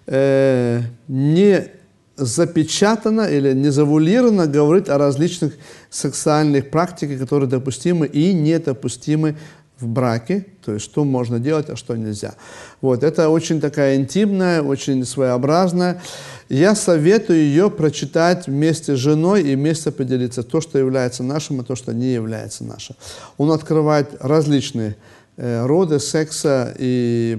[0.08, 1.72] э, не
[2.18, 5.54] запечатано или не завулировано говорит о различных
[5.90, 9.38] сексуальных практиках, которые допустимы и недопустимы
[9.80, 12.36] в браке, то есть что можно делать, а что нельзя.
[12.82, 16.02] Вот, это очень такая интимная, очень своеобразная.
[16.50, 21.64] Я советую ее прочитать вместе с женой и вместе поделиться то, что является нашим, и
[21.64, 22.96] то, что не является нашим.
[23.38, 24.96] Он открывает различные
[25.36, 27.38] э, роды секса и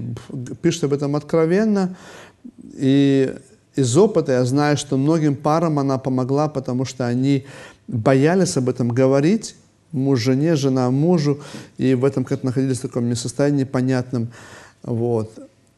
[0.61, 1.97] пишет об этом откровенно.
[2.73, 3.35] И
[3.75, 7.45] из опыта я знаю, что многим парам она помогла, потому что они
[7.87, 9.55] боялись об этом говорить,
[9.91, 11.39] муж жене, жена мужу,
[11.77, 14.29] и в этом как находились в таком состоянии непонятном.
[14.83, 15.31] Вот.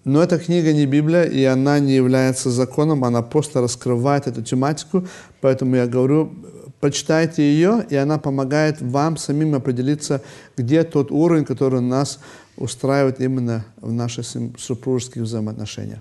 [0.03, 5.05] Но эта книга не Библия, и она не является законом, она просто раскрывает эту тематику,
[5.41, 6.33] поэтому я говорю,
[6.79, 10.21] прочитайте ее, и она помогает вам самим определиться,
[10.57, 12.19] где тот уровень, который нас
[12.57, 14.25] устраивает именно в наших
[14.57, 15.99] супружеских взаимоотношениях.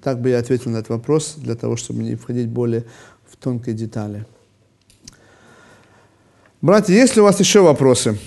[0.00, 2.84] Так бы я ответил на этот вопрос, для того, чтобы не входить более
[3.28, 4.24] в тонкие детали.
[6.60, 8.18] Братья, есть ли у вас еще вопросы?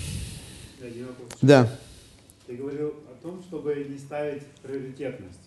[1.42, 1.68] Да.
[2.46, 5.40] Ты говорил о том, чтобы не ставить приоритетность.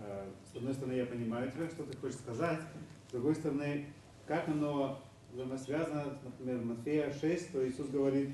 [0.00, 2.60] А, с одной стороны, я понимаю тебя, что ты хочешь сказать.
[3.08, 3.84] С другой стороны,
[4.26, 5.02] как оно
[5.34, 8.30] взаимосвязано, например, Матфея 6, то Иисус говорит,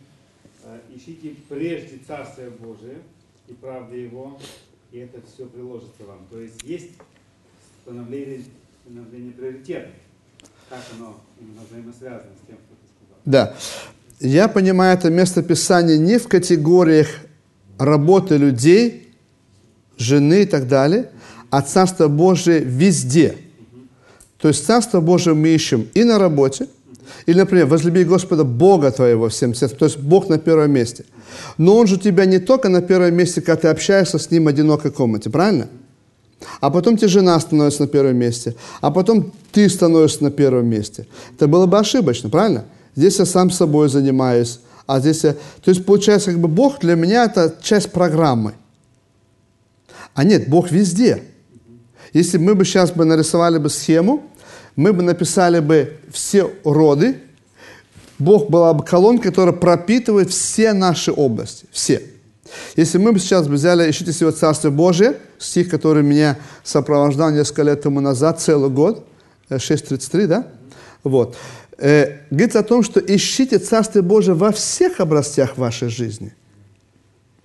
[0.63, 2.99] «А, ищите прежде Царствие Божие
[3.49, 4.39] и правды Его,
[4.93, 6.25] и это все приложится вам.
[6.31, 6.93] То есть есть
[7.83, 8.45] становление,
[8.85, 9.91] становление приоритета.
[10.69, 12.78] Как оно именно взаимосвязано с тем, что.
[13.29, 13.53] Да.
[14.21, 17.09] Я понимаю это место Писания не в категориях
[17.79, 19.13] работы людей,
[19.99, 21.11] жены и так далее,
[21.51, 23.37] а Царство Божие везде.
[24.41, 26.69] То есть Царство Божие мы ищем и на работе,
[27.27, 29.79] или, например, возлюби Господа Бога твоего всем сердцем.
[29.79, 31.05] То есть Бог на первом месте.
[31.59, 34.45] Но Он же у тебя не только на первом месте, когда ты общаешься с Ним
[34.45, 35.69] в одинокой комнате, правильно?
[36.61, 38.55] А потом тебе жена становится на первом месте.
[38.81, 41.07] А потом ты становишься на первом месте.
[41.37, 42.65] Это было бы ошибочно, правильно?
[42.99, 44.59] Здесь я сам собой занимаюсь.
[44.89, 45.35] А здесь я...
[45.35, 48.55] То есть, получается, как бы Бог для меня это часть программы.
[50.15, 51.23] А нет, Бог везде.
[52.13, 54.25] Если мы бы сейчас бы нарисовали бы схему,
[54.75, 57.21] мы бы написали бы все роды,
[58.19, 62.03] Бог была бы колонка, которая пропитывает все наши области, все.
[62.75, 67.81] Если мы бы сейчас взяли «Ищите себе Царство Божие», стих, который меня сопровождал несколько лет
[67.81, 69.07] тому назад, целый год,
[69.51, 70.47] 6.33, э, да?
[71.05, 71.37] Вот.
[71.79, 76.35] Э, говорится о том, что ищите Царство Божие во всех областях вашей жизни.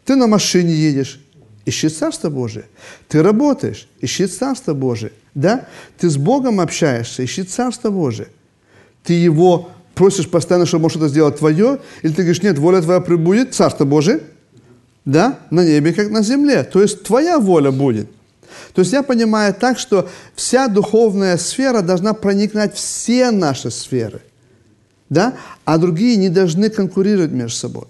[0.06, 1.22] Ты на машине едешь,
[1.66, 2.66] ищи Царство Божие.
[3.08, 5.66] Ты работаешь, ищи Царство Божие да?
[5.98, 8.28] Ты с Богом общаешься, ищи Царство Божие.
[9.04, 13.00] Ты Его просишь постоянно, чтобы Он что-то сделал твое, или ты говоришь, нет, воля твоя
[13.00, 14.22] прибудет, Царство Божие,
[15.06, 16.64] да, на небе, как на земле.
[16.64, 18.10] То есть твоя воля будет.
[18.74, 24.22] То есть я понимаю так, что вся духовная сфера должна проникать все наши сферы,
[25.10, 27.86] да, а другие не должны конкурировать между собой.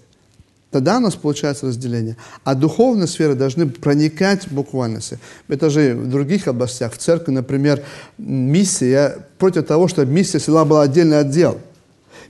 [0.74, 2.16] Тогда у нас получается разделение.
[2.42, 4.98] А духовные сферы должны проникать буквально.
[5.46, 6.92] Это же в других областях.
[6.94, 7.84] В церкви, например,
[8.18, 9.18] миссия.
[9.38, 11.60] Против того, чтобы миссия села была отдельный отдел.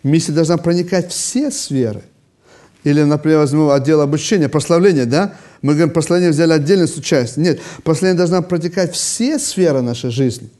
[0.02, 2.02] Миссия должна проникать все сферы.
[2.82, 5.36] Или, например, возьму отдел обучения, прославления, да?
[5.64, 7.42] Мы говорим, прославление взяли отдельность участие.
[7.42, 10.50] Нет, прославление должна протекать все сферы нашей жизни.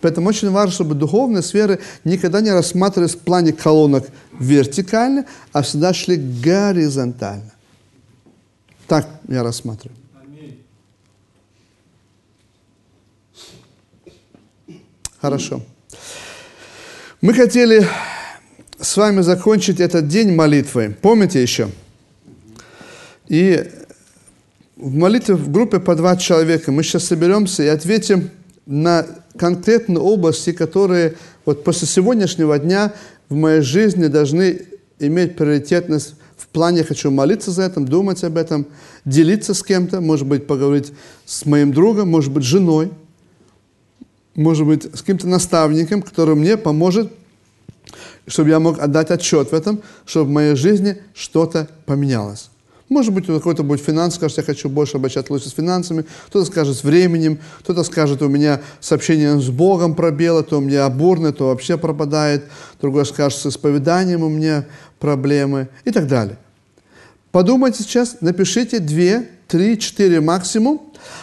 [0.00, 5.92] Поэтому очень важно, чтобы духовные сферы никогда не рассматривались в плане колонок вертикально, а всегда
[5.92, 7.52] шли горизонтально.
[8.88, 9.98] Так я рассматриваю.
[15.20, 15.60] Хорошо.
[17.20, 17.86] Мы хотели
[18.80, 20.88] с вами закончить этот день молитвой.
[20.88, 21.68] Помните еще?
[23.28, 23.70] И
[24.80, 28.30] в молитве в группе по два человека мы сейчас соберемся и ответим
[28.66, 29.06] на
[29.36, 32.92] конкретные области, которые вот после сегодняшнего дня
[33.28, 34.62] в моей жизни должны
[34.98, 38.66] иметь приоритетность в плане «хочу молиться за это, думать об этом,
[39.04, 40.92] делиться с кем-то, может быть, поговорить
[41.26, 42.90] с моим другом, может быть, женой,
[44.34, 47.12] может быть, с каким-то наставником, который мне поможет,
[48.26, 52.50] чтобы я мог отдать отчет в этом, чтобы в моей жизни что-то поменялось.
[52.90, 56.44] Может быть, у какой-то будет финанс, скажет, я хочу больше обращать лучше с финансами, кто-то
[56.44, 61.32] скажет с временем, кто-то скажет, у меня сообщение с Богом пробело, то у меня бурно,
[61.32, 62.46] то вообще пропадает,
[62.80, 64.66] другой скажет, с исповеданием у меня
[64.98, 66.36] проблемы и так далее.
[67.30, 70.82] Подумайте сейчас, напишите 2, 3, 4 максимум,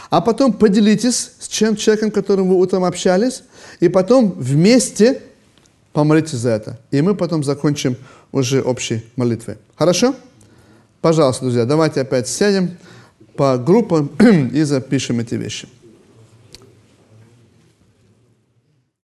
[0.10, 3.44] а потом поделитесь с чем человеком, которым вы утром общались,
[3.82, 5.22] и потом вместе
[5.92, 6.80] помолитесь за это.
[6.92, 7.98] И мы потом закончим
[8.32, 9.58] уже общей молитвой.
[9.76, 10.16] Хорошо?
[11.08, 12.72] Пожалуйста, друзья, давайте опять сядем
[13.38, 14.12] по группам
[14.54, 15.70] и запишем эти вещи.